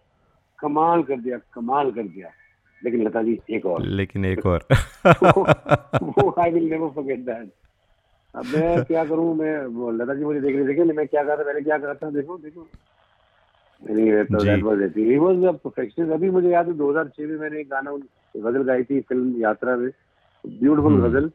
[0.59, 2.29] कमाल कर दिया कमाल कर दिया।
[2.85, 4.67] लेकिन लता जी एक और। लेकिन एक और।
[6.03, 7.51] वो I will never forget that
[8.35, 9.35] अब मैं क्या करूँ?
[9.37, 12.11] मैं लता जी मुझे देख रही थी मैं क्या कहा था मैंने क्या कहा था?
[12.11, 12.69] देखो देखो। तो.
[16.15, 17.91] अभी मुझे याद है 2006 में मैंने एक गाना
[18.37, 19.89] गज़ल गाई थी फ़िल्म यात्रा में।
[20.45, 21.31] Beautiful hmm. गज़ल।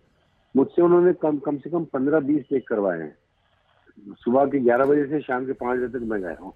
[0.55, 3.15] मुझसे उन्होंने कम कम से कम 15-20 टेक करवाए हैं।
[4.15, 6.53] सुबह के 11 बजे से शाम के 5 बजे तक मैं गाया हूँ।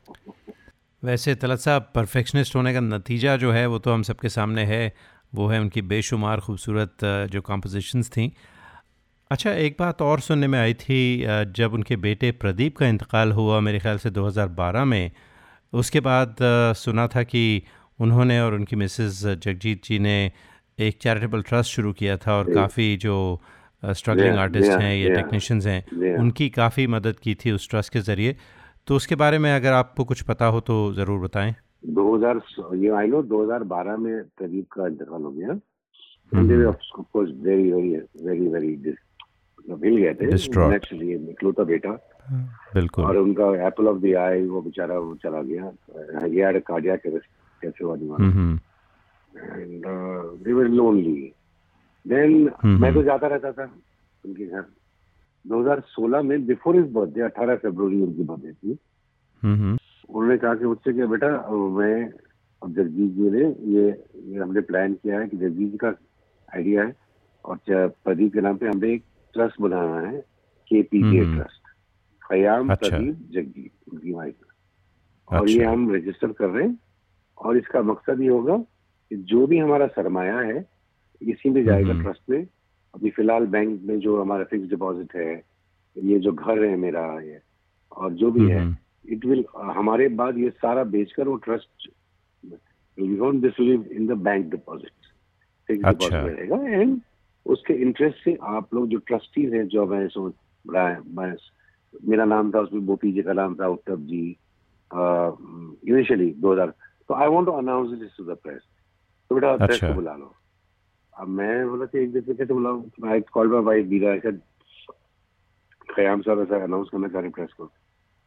[1.03, 4.93] वैसे तलत साहब परफेक्शनिस्ट होने का नतीजा जो है वो तो हम सबके सामने है।
[5.35, 8.31] वो है उनकी बेशुमार खूबसूरत जो कॉम्पोजिशंस थी।
[9.31, 10.97] अच्छा एक बात और सुनने में आई थी
[11.57, 15.11] जब उनके बेटे प्रदीप का इंतकाल हुआ मेरे ख्याल से 2012 में
[15.73, 16.35] उसके बाद
[16.77, 17.41] सुना था कि
[17.99, 20.31] उन्होंने और उनकी मिसेस जगजीत जी ने
[20.79, 23.15] एक चैरिटेबल ट्रस्ट शुरू किया था और काफ़ी जो
[23.83, 25.13] स्ट्रगलिंग आर्टिस्ट हैं या.
[25.15, 28.35] टेक्नीशियंस हैं उनकी काफ़ी मदद की थी उस ट्रस्ट के ज़रिए।
[28.87, 31.53] तो उसके बारे में अगर आपको कुछ पता हो तो ज़रूर बताएँ।
[31.95, 32.41] 2000
[32.75, 35.59] ये आई नो 2012 में प्रदीप का इंतकाल हो गया।
[36.33, 37.89] वेरी वेरी
[38.25, 38.93] वेरी वेरी
[39.69, 40.25] हिल गए थे.
[40.25, 41.91] नेचुरली इकलौता बेटा।
[42.75, 47.27] बिल्कुल। और उनका एप्पल ऑफ़ द आई वो बेचारा वो चला गया। अ कार्डियक अरेस्ट
[47.61, 48.21] कैसे हुआ दिमाग?
[48.21, 48.59] हम्म
[49.37, 49.83] and
[50.43, 51.33] they were lonely
[52.05, 52.81] then hmm.
[52.81, 53.69] मैं तो जाता रहता था
[54.25, 54.65] उनके घर।
[55.45, 58.77] 2016 में बिफोर इज़ बर्थडे 18 फरवरी उनकी बर्थडे थी।
[59.43, 59.77] हम्म
[60.09, 61.27] उन्होंने कहा कि मुझसे कि बेटा
[61.77, 61.95] मैं
[62.63, 63.43] अब जगजीत जी ने
[63.73, 63.87] ये,
[64.25, 65.87] ये हमने प्लान किया है कि जगजीत जी का
[66.55, 66.95] आइडिया है
[67.45, 69.03] और प्रदीप के नाम पे हमने एक
[69.33, 70.19] ट्रस्ट बनाना है
[70.71, 71.71] के P J hmm. Trust
[72.21, 74.35] Khayyam अच्छा। प्रदीप वाइफ
[75.27, 76.79] और अच्छा। ये हम रजिस्टर कर रहे हैं
[77.37, 80.65] और इसका मकसद ये होगा कि जो भी हमारा सरमाया है
[81.21, 82.45] इसी में जाएगा हम्म। ट्रस्ट में
[82.93, 85.33] अभी फ़िलहाल बैंक में जो हमारा फिक्स डिपॉजिट है
[85.97, 87.39] ये जो घर है मेरा ये
[87.91, 88.75] और जो भी है हम्म,
[89.05, 91.89] इट विल हमारे बाद ये सारा बेचकर वो trust
[92.97, 94.91] this in the bank deposit
[95.69, 95.85] fix.
[95.85, 96.99] Deposit रहेगा एंड
[97.45, 100.27] उसके इंटरेस्ट से आप लोग जो ट्रस्टीज हैं जो मैं सो
[100.65, 101.35] मैं,
[102.09, 104.23] मेरा नाम था उसमें बोपी जी का नाम था उत्तम जी
[104.91, 106.73] इनिशियली दो हज़ार
[107.09, 108.61] तो I want to announce this to the press
[109.29, 110.33] तो बेटा प्रेस अच्छा। को बुला लो।
[111.13, 114.19] अब मैं बोला कि एक दिन पे कैसे बुलाऊं। आई कॉल माय वाइफ बीरा आई
[115.89, 117.69] खयाम साहब ऐसा अनाउंस करना चाह रहे प्रेस को।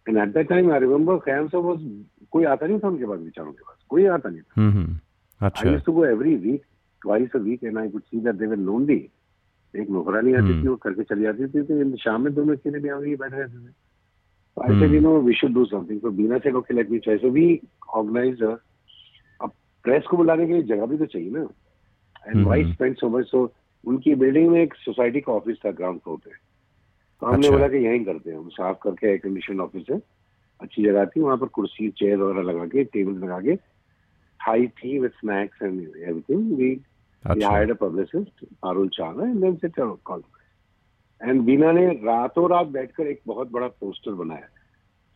[0.06, 1.80] And at that time I remember Khayyam साहब वाज
[2.30, 4.92] कोई आता नहीं था उनके पास बेचारों के पास। कोई आता नहीं था। हम्म, हम्म,
[5.40, 6.62] आई अच्छा। Used to go every week
[7.02, 9.00] twice a week and I could see that they were lonely
[9.74, 12.78] एक नौकरानी आती। थी वो करके चली जाती थी तो इन शाम में दोनों अकेले
[12.78, 13.74] भी आगे बैठे रहते थे
[14.56, 15.96] I said, you know, we should do something.
[16.02, 17.18] So Beena said, okay, let me try.
[17.22, 17.42] So we
[17.98, 18.52] organized a,
[19.40, 19.50] अब
[19.84, 21.42] प्रेस को बुलाने के लिए जगह भी तो चाहिए ना
[22.28, 23.42] and. Why spend so much so
[23.84, 27.68] उनकी बिल्डिंग में एक सोसाइटी का ऑफ़िस था ग्राउंड फ्लोर पे तो हमने अच्छा। बोला
[27.68, 30.00] कि यहीं करते हैं हम साफ़ करके एयर कंडीशन ऑफ़िस है
[30.60, 33.56] अच्छी जगह थी वहाँ पर कुर्सी चेयर वगैरह लगा के टेबल लगा के
[34.54, 36.80] tea with snacks and everything we
[37.26, 40.22] We अच्छा hired a publicist, Parul Chana, and then said, चलो कॉल
[41.22, 44.48] एंड बीना ने रातों रात बैठकर एक बहुत बड़ा पोस्टर बनाया।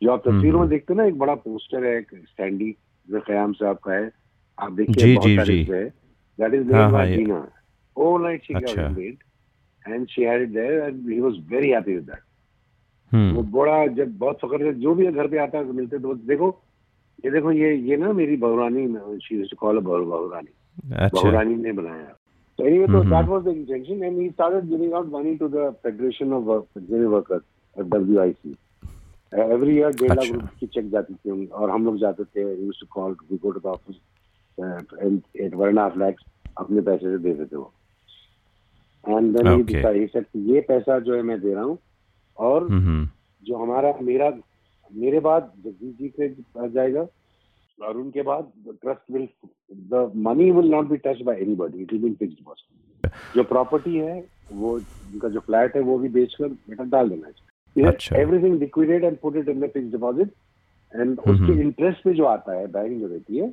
[0.02, 2.76] जो आप तस्वीरों में हम्म। देखते ना एक बड़ा पोस्टर है एक स्टैंडी
[3.10, 4.10] जो कयाम साहब का है।
[4.58, 5.84] आप देखिए बहुत जी, जी। है।
[6.40, 7.52] दैट इज़ हाँ, मेड हाँ, बाय ये- बीना
[7.96, 9.16] ऑल नाइट शी अच्छा। Got made
[9.88, 12.20] and she had it there and he was very happy with that
[13.14, 16.62] वो हम्म बड़ा जब बहुत से जो भी घर पे आता है मिलते तो देखो
[17.24, 20.52] ये देखो ये ये ना मेरी बहुरानी टू कॉल बहुरानी।
[20.94, 22.16] अच्छा। बहुरानी ने बनाया।
[22.58, 25.74] So anyway, so that was the intention, and he started giving out money to the
[25.82, 27.42] Federation of Work, Auxiliary Workers,
[27.76, 28.58] uh, WIC.
[29.32, 32.24] Uh, every year डेढ़ लाख अच्छा। रुपए की चेक जाती थी और हम लोग जाते
[32.24, 33.96] थे use to call we go to the office
[35.40, 36.24] at one half lakhs
[36.58, 37.72] अपने पैसे से देते थे वो
[39.08, 41.78] एंड देन ही ये पैसा जो है मैं दे रहा हूँ
[42.38, 42.68] और
[43.44, 44.30] जो हमारा मेरा
[44.92, 47.06] मेरे बाद जगदीश जी के पास जाएगा
[47.78, 49.28] और उनके बाद trust will
[49.92, 53.96] the money will not be touch by anybody it will be fixed deposit जो प्रॉपर्टी
[53.96, 54.18] है
[54.52, 59.04] वो उनका जो फ्लैट है वो भी बेचकर बेटा डाल देना अच्छा। चाहिए everything liquidate
[59.04, 60.32] and put it in the fixed deposit
[60.94, 63.52] and उसके। इंटरेस्ट पे जो आता है बैंक जो रहती है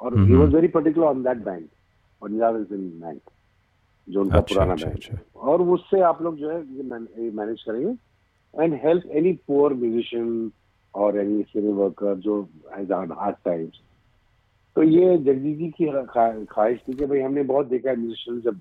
[0.00, 1.68] और ही। Was very particular on that bank
[2.22, 2.66] Punjab and
[3.02, 3.20] bank
[4.08, 7.30] जो उनका अच्छा, पुराना अच्छा, बैंक अच्छा। है और उससे आप लोग जो है ये
[7.30, 7.94] मैनेज करेंगे
[8.60, 10.52] and help any poor musician
[10.94, 13.80] और एनी सिविल वर्कर जो हैज़ हार्ड टाइम्स
[14.76, 15.86] तो ये जगदीश जी की
[16.44, 18.60] ख्वाहिश थी कि भाई हमने बहुत देखा है म्यूजिशियन जब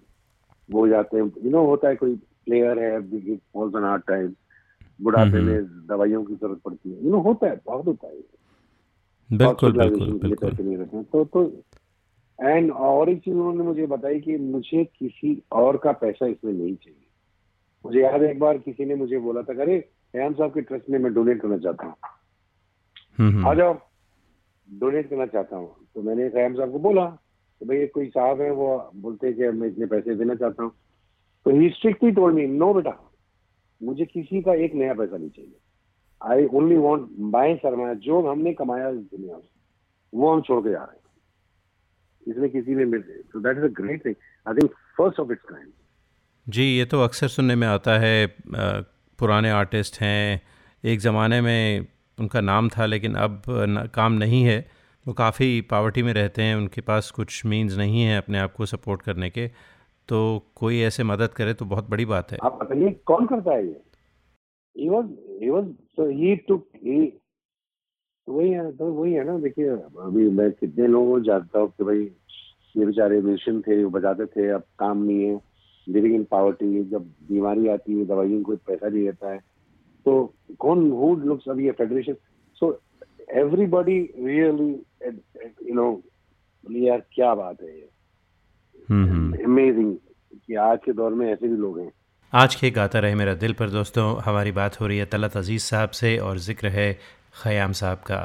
[0.71, 3.01] वो हो जाते हैं। यू नो होता है कोई प्लेयर है
[3.35, 4.33] फॉल्स ऑन हार्ड टाइम
[5.01, 8.13] बुढ़ापे हम्म। में दवाइयों की ज़रूरत पड़ती है। यू नो होता है बहुत होता है।
[9.37, 11.43] बिल्कुल बिल्कुल बिल्कुल। तो तो
[12.41, 16.75] एंड और एक चीज़ उन्होंने मुझे बताई कि मुझे किसी और का पैसा इसमें नहीं
[16.75, 17.04] चाहिए।
[17.85, 20.89] मुझे याद है एक बार किसी ने मुझे बोला था अरे कयाम साहब के ट्रस्ट
[20.89, 21.95] में मैं डोनेट करना चाहता हूँ।
[23.19, 23.73] हम्म आ जाओ
[24.69, 27.05] डोनेट करना चाहता हूँ। तो मैंने कयाम साहब को बोला
[27.61, 30.71] तो भाई कोई साहब है वो बोलते हैं कि मैं इतने पैसे देना चाहता हूँ।
[31.45, 32.97] तो he strictly told me no बेटा
[33.81, 35.55] मुझे किसी का एक नया पैसा नहीं चाहिए।
[36.21, 39.49] आई ओनली वॉन्ट माई सरमाया जो हमने कमाया इस दुनिया में
[40.13, 41.03] वो हम छोड़ के जा रहे हैं।
[42.27, 43.01] इसमें किसी ने मिल
[43.33, 44.15] तो that is a great thing
[44.45, 45.71] I think first of its kind
[46.49, 48.35] जी ये तो अक्सर सुनने में आता है
[49.19, 50.41] पुराने आर्टिस्ट हैं
[50.85, 51.87] एक ज़माने में
[52.19, 54.69] उनका नाम था लेकिन अब न, काम नहीं है
[55.07, 58.65] वो काफ़ी पावर्टी में रहते हैं उनके पास कुछ मीन्स नहीं है अपने आप को
[58.65, 59.47] सपोर्ट करने के
[60.09, 63.67] तो कोई ऐसे मदद करे तो बहुत बड़ी बात है। आप बताइए कौन करता है
[63.67, 63.81] ये?
[68.29, 71.83] वही है तो वही है ना देखिए अभी मैं कितने लोगों को जानता हूँ कि
[71.83, 71.99] भाई
[72.77, 75.54] ये बेचारे म्यूजिशियन थे वो बजाते थे अब काम नहीं है।
[75.87, 79.39] लिविंग इन पावर्टी जब बीमारी आती है दवाइयों को पैसा नहीं रहता है
[80.05, 80.13] तो
[80.59, 82.15] कौन हु लुक्स अभी federation
[82.57, 82.71] so
[83.41, 84.71] everybody really
[85.69, 85.87] you know
[86.63, 87.89] यार क्या बात है ये?
[89.45, 89.95] अमेजिंग
[90.47, 91.91] कि आज के दौर में ऐसे भी लोग हैं।
[92.33, 95.63] आज के गाता रहे मेरा दिल पर दोस्तों हमारी बात हो रही है तलत अज़ीज़
[95.63, 96.87] साहब से और ज़िक्र है
[97.43, 98.19] ख़याम साहब का।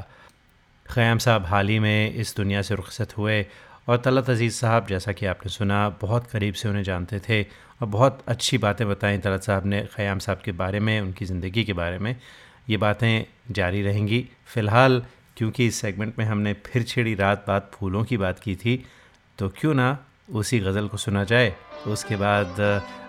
[0.87, 3.43] ख़याम साहब हाल ही में इस दुनिया से रुखसत हुए
[3.89, 7.87] और तलत अज़ीज़ साहब, जैसा कि आपने सुना, बहुत करीब से उन्हें जानते थे और
[7.89, 11.73] बहुत अच्छी बातें बताई तलत साहब ने ख़याम साहब के बारे में, उनकी ज़िंदगी के
[11.73, 12.15] बारे में।
[12.69, 15.03] ये बातें जारी रहेंगी। फ़िलहाल,
[15.37, 18.85] क्योंकि इस सेगमेंट में हमने फिर छिड़ी रात बात फूलों की बात की थी
[19.39, 19.97] तो क्यों ना
[20.31, 21.53] उसी गज़ल को सुना जाए।
[21.87, 22.57] उसके बाद,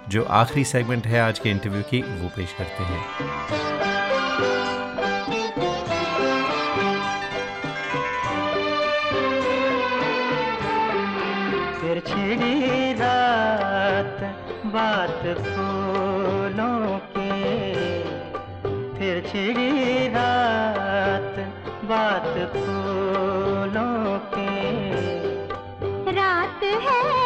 [0.10, 3.91] जो आखिरी सेगमेंट है आज के इंटरव्यू की, वो पेश करते हैं।
[14.72, 17.74] बात फूलों की
[18.98, 21.40] फिर छिड़ी रात
[21.84, 24.52] बात फूलों की।
[26.12, 27.21] रात है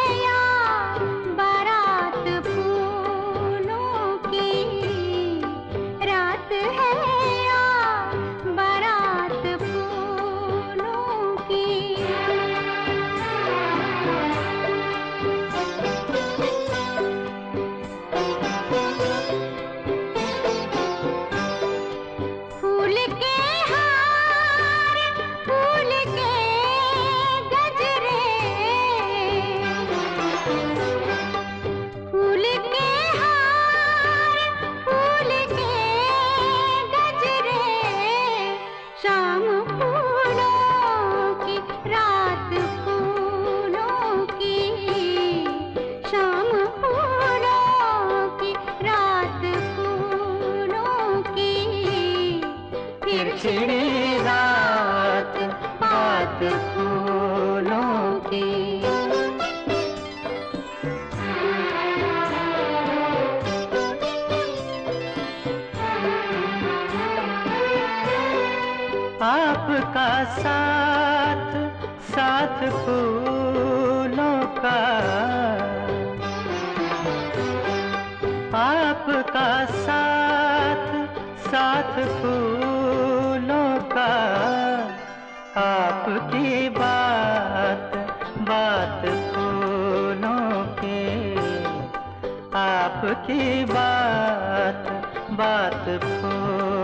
[88.49, 90.37] बात सुनो
[90.79, 91.01] के।
[92.57, 94.89] आपकी बात
[95.31, 96.74] बात फूलों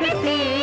[0.00, 0.59] महकती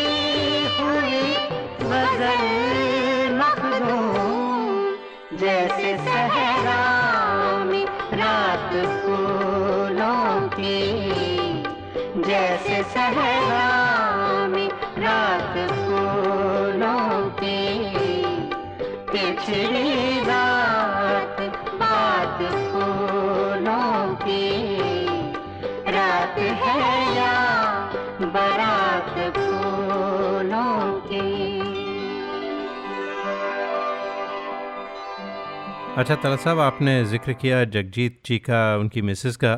[35.99, 39.55] अच्छा तला साहब आपने ज़िक्र किया जगजीत जी का उनकी मिसेस का।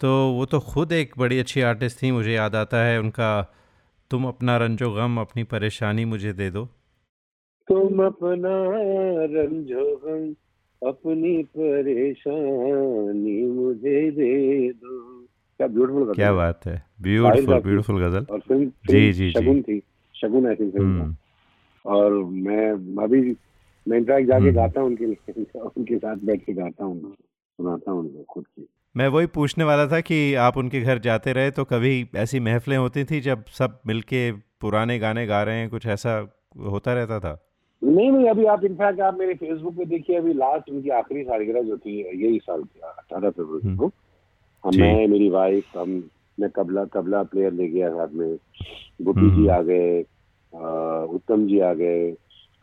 [0.00, 3.30] तो वो तो ख़ुद एक बड़ी अच्छी आर्टिस्ट थी मुझे याद आता है। उनका
[4.10, 6.64] तुम अपना रंजो गम अपनी परेशानी मुझे दे दो।
[7.68, 8.54] तुम अपना
[9.34, 10.34] रंजो हम
[10.82, 14.94] अपनी परेशानी मुझे दे दो।
[15.60, 19.80] क्या ब्यूटीफुल क्या बात है। ब्यूटीफुल ब्यूटीफुल गज़ल। और फ़िल्म जी, जी, जी। शगुन थी।
[20.14, 21.14] शगुन आई थिंक फ़िल्म हम्म,
[21.84, 22.12] और
[22.46, 22.70] मैं
[23.04, 23.20] अभी
[23.86, 27.14] मैं इंटरैक्ट जाके हम्म। गाता हूँ उनके लिए उनके साथ बैठ के गाता हूँ
[27.58, 31.32] सुनाता हूँ उनको खुद की मैं वही पूछने वाला था कि आप उनके घर जाते
[31.32, 34.30] रहे तो कभी ऐसी महफिलें होती थी जब सब मिलके
[34.60, 36.16] पुराने गाने गा रहे हैं कुछ ऐसा
[36.66, 37.38] होता रहता था
[37.82, 41.62] नहीं नहीं अभी आप इनफैक्ट आप मेरे फेसबुक पे देखिए अभी लास्ट उनकी आखिरी सालगिरह
[41.62, 43.90] जो थी यही साल अठारह फरवरी हम्म। को
[44.64, 46.02] हम मैं मेरी वाइफ हम
[46.38, 48.36] मैं तबला तबला प्लेयर ले गया साथ में
[49.00, 50.00] गुड्डी जी हम्म। आ गए
[51.14, 52.10] उत्तम जी आ गए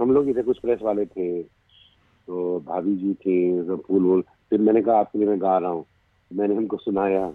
[0.01, 4.59] हम लोग इधर कुछ प्रेस वाले थे तो भाभी जी थी तो फूल वूल। फिर
[4.61, 5.85] मैंने कहा आपके लिए मैं गा रहा हूँ।
[6.31, 7.31] मैंने उनको सुनाया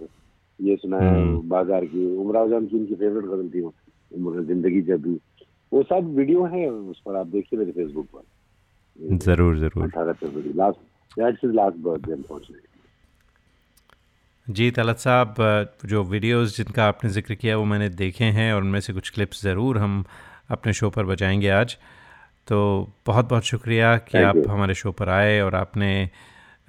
[0.59, 5.01] ये सुनाया हम्म। बाज़ार की। उमराव जान की उनकी फेवरेट गज़ल थी उम्र ज़िंदगी जब
[5.01, 5.17] भी।
[5.71, 10.53] वो सब वीडियो है उस पर आप देखिए मेरे फेसबुक पर। ज़रूर ज़रूर। अठारह फरवरी
[10.55, 10.79] last
[11.19, 12.65] that's last birthday unfortunately
[14.47, 15.35] जी तलत साहब
[15.85, 19.43] जो वीडियोस जिनका आपने ज़िक्र किया वो मैंने देखे हैं और उनमें से कुछ क्लिप्स
[19.43, 20.03] ज़रूर हम
[20.51, 21.77] अपने शो पर बजाएँगे आज।
[22.47, 22.57] तो
[23.05, 24.37] बहुत बहुत शुक्रिया कि आप.
[24.49, 25.89] हमारे शो पर आए और आपने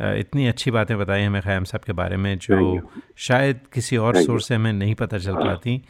[0.01, 2.59] इतनी अच्छी बातें बताई हमें ख़याम साहब के बारे में जो
[3.19, 5.81] शायद किसी और सोर्स से हमें नहीं पता चल पाती।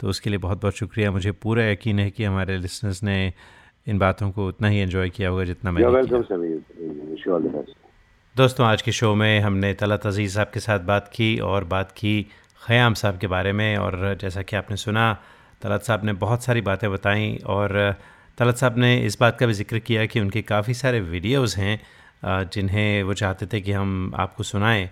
[0.00, 3.32] तो उसके लिए बहुत बहुत शुक्रिया। मुझे पूरा यकीन है कि हमारे लिसनर्स ने
[3.86, 5.86] इन बातों को उतना ही एंजॉय किया होगा जितना मैंने
[8.36, 11.92] दोस्तों आज के शो में हमने तलत अज़ीज़ साहब के साथ बात की और बात
[11.92, 12.14] की
[12.62, 15.06] ख़याम साहब के बारे में और जैसा कि आपने सुना
[15.62, 17.94] तलत साहब ने बहुत सारी बातें बताई और
[18.38, 21.80] तलत साहब ने इस बात का भी ज़िक्र किया कि उनके काफ़ी सारे वीडियोस हैं
[22.24, 24.88] जिन्हें वो चाहते थे कि हम आपको सुनाएँ।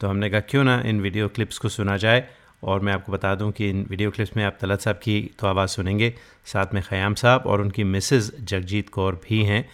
[0.00, 2.26] तो हमने कहा, क्यों ना इन वीडियो क्लिप्स को सुना जाए?
[2.62, 5.46] और मैं आपको बता दूँ कि इन वीडियो क्लिप्स में आप तलत साहब की तो
[5.46, 6.12] आवाज़ सुनेंगे,
[6.46, 9.64] साथ में ख़याम साहब और उनकी मिसेस जगजीत कौर भी हैं।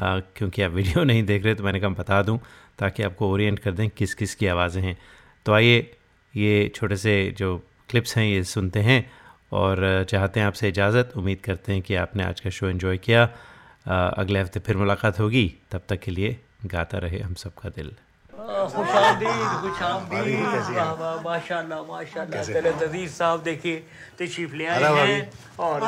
[0.00, 2.38] क्योंकि आप वीडियो नहीं देख रहे तो मैंने कहा बता दूँ
[2.78, 4.96] ताकि आपको ओरिएंट कर दें किस किस की आवाज़ें हैं।
[5.46, 5.90] तो आइए,
[6.34, 7.56] ये छोटे से जो
[7.90, 9.04] क्लिप्स हैं, ये सुनते हैं।
[9.52, 13.22] और चाहते हैं आपसे इजाज़त। उम्मीद करते हैं कि आपने आज का शो एंजॉय किया।
[13.88, 16.36] अगले हफ़्ते फिर मुलाकात होगी। तब तक के लिए
[16.66, 17.90] गाता रहे हम सबका दिल।
[18.38, 18.92] खुश
[21.24, 23.76] माशाल्लाह माशाल्लाह। साहब देखिए
[24.20, 25.80] तशरीफ़ ले आए हैं और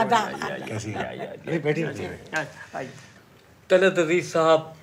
[3.70, 4.74] तलत अज़ीज़ साहब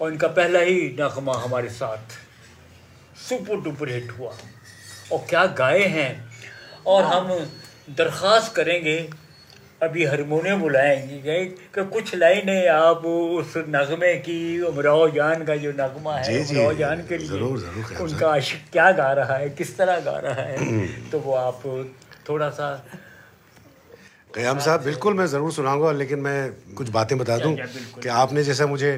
[0.00, 2.18] और इनका पहला ही नगमा हमारे साथ।
[3.18, 4.32] सुपर डुपर हिट हुआ।
[5.12, 6.31] और क्या गाए हैं?
[6.86, 7.28] और हम
[7.98, 8.96] दरख्वास्त करेंगे
[9.82, 16.14] अभी हारमोनियम बुलाएँगे कि कुछ लाइनें आप उस नगमे की उमराव जान का जो नगमा
[16.16, 20.00] है उमराव जान के लिए ज़रूर, ज़रूर, उनका आशिक क्या गा रहा है किस तरह
[20.00, 21.62] गा रहा है तो वो आप
[22.28, 22.68] थोड़ा सा
[24.34, 26.38] कयाम साहब बिल्कुल मैं ज़रूर सुनाऊँगा लेकिन मैं
[26.74, 27.56] कुछ बातें बता दूँ
[28.02, 28.92] कि आपने जैसा मुझे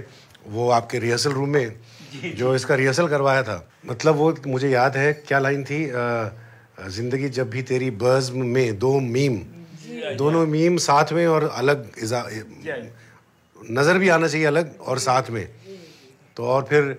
[0.47, 1.72] वो आपके रिहर्सल रूम में
[2.37, 3.57] जो। इसका रिहर्सल करवाया था
[3.87, 5.85] मतलब वो मुझे याद है क्या लाइन थी?
[5.89, 6.30] अ,
[6.78, 9.36] ज़िंदगी जब भी तेरी बज़्म में दो मीम
[10.18, 11.90] दोनों मीम साथ में और अलग
[13.58, 15.46] नज़र भी आना चाहिए अलग और साथ में।
[16.36, 16.98] तो और फिर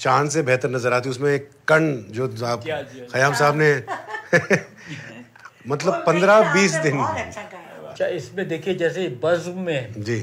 [0.00, 2.64] चाँद से बेहतर नज़र आती उसमें एक कण जो आप।
[3.12, 3.70] खयाम साहब ने
[5.68, 10.20] मतलब पंद्रह बीस दिन। अच्छा इसमें देखिए जैसे बज़्म में जी।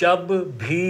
[0.00, 0.26] जब
[0.60, 0.84] भी।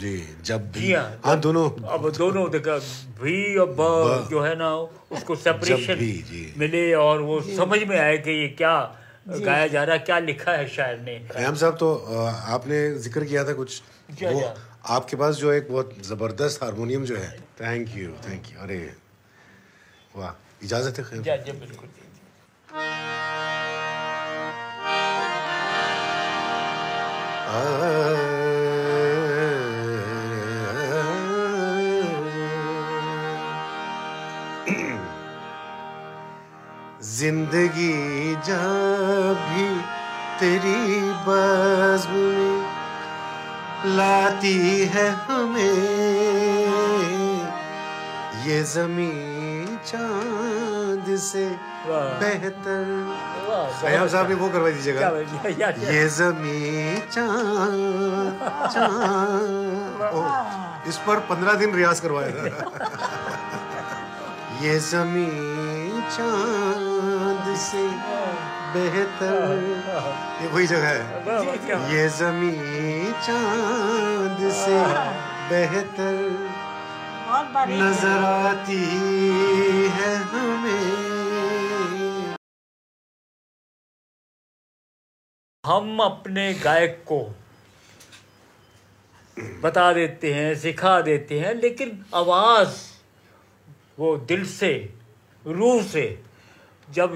[0.00, 2.76] जी जब भी। हाँ, दोनों। अब दोनों देखा
[3.20, 4.70] भी और ब जो है ना
[5.12, 5.98] उसको सेपरेशन
[6.58, 8.74] मिले और वो समझ में आए कि ये क्या
[9.28, 11.94] गाया जा रहा है क्या लिखा है शायर ने। खयाम साहब तो
[12.54, 13.82] आपने ज़िक्र किया था कुछ?
[14.22, 14.42] वो?
[14.90, 18.80] आपके पास जो एक बहुत ज़बरदस्त हारमोनियम जो है। थैंक यू थैंक यू अरे
[20.16, 20.32] वाह
[20.64, 21.88] इजाज़त है जी बिल्कुल।
[27.48, 28.21] जी,
[37.18, 39.64] ज़िंदगी जब भी
[40.40, 42.62] तेरी बज़्म में
[43.96, 44.52] लाती
[44.94, 45.76] है हमें
[48.46, 51.44] ये ज़मीन चाँद से
[52.22, 52.84] बेहतर।
[53.82, 55.00] खयाम साहब ने वो करवा दीजिएगा।
[55.60, 58.38] या- ज़मीन चाँद
[58.74, 60.00] चाँद।
[60.88, 62.44] इस पर पंद्रह दिन रियाज करवाया था।
[64.64, 66.91] ये ज़मीन चाँद।
[67.56, 67.82] से
[68.74, 69.62] बेहतर।
[70.42, 74.78] ये वही जगह है। ये ज़मीन चाँद से
[75.50, 76.14] बेहतर
[77.70, 78.82] नज़र आती
[79.96, 81.00] है हमें।
[85.64, 87.20] हम अपने गायक को
[89.62, 92.76] बता देते हैं, सिखा देते हैं, लेकिन आवाज़
[93.98, 94.72] वो दिल से,
[95.44, 96.02] रूह से
[96.94, 97.14] जब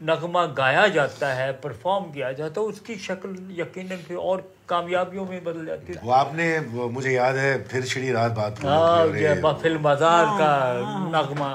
[0.00, 5.44] नगमा गाया जाता है परफॉर्म किया जाता है उसकी शक्ल यकीन फिर और कामयाबियों में
[5.44, 9.76] बदल जाती है। वो आपने वो मुझे याद है फिर छिड़ी रात बात हाँ महफिल
[9.86, 10.52] बाज़ार का
[11.18, 11.52] नगमा।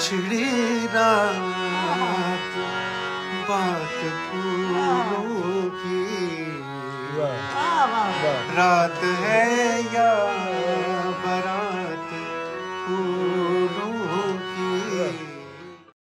[0.00, 2.54] छिड़ी रात
[3.48, 3.98] बात
[8.56, 10.33] रात है या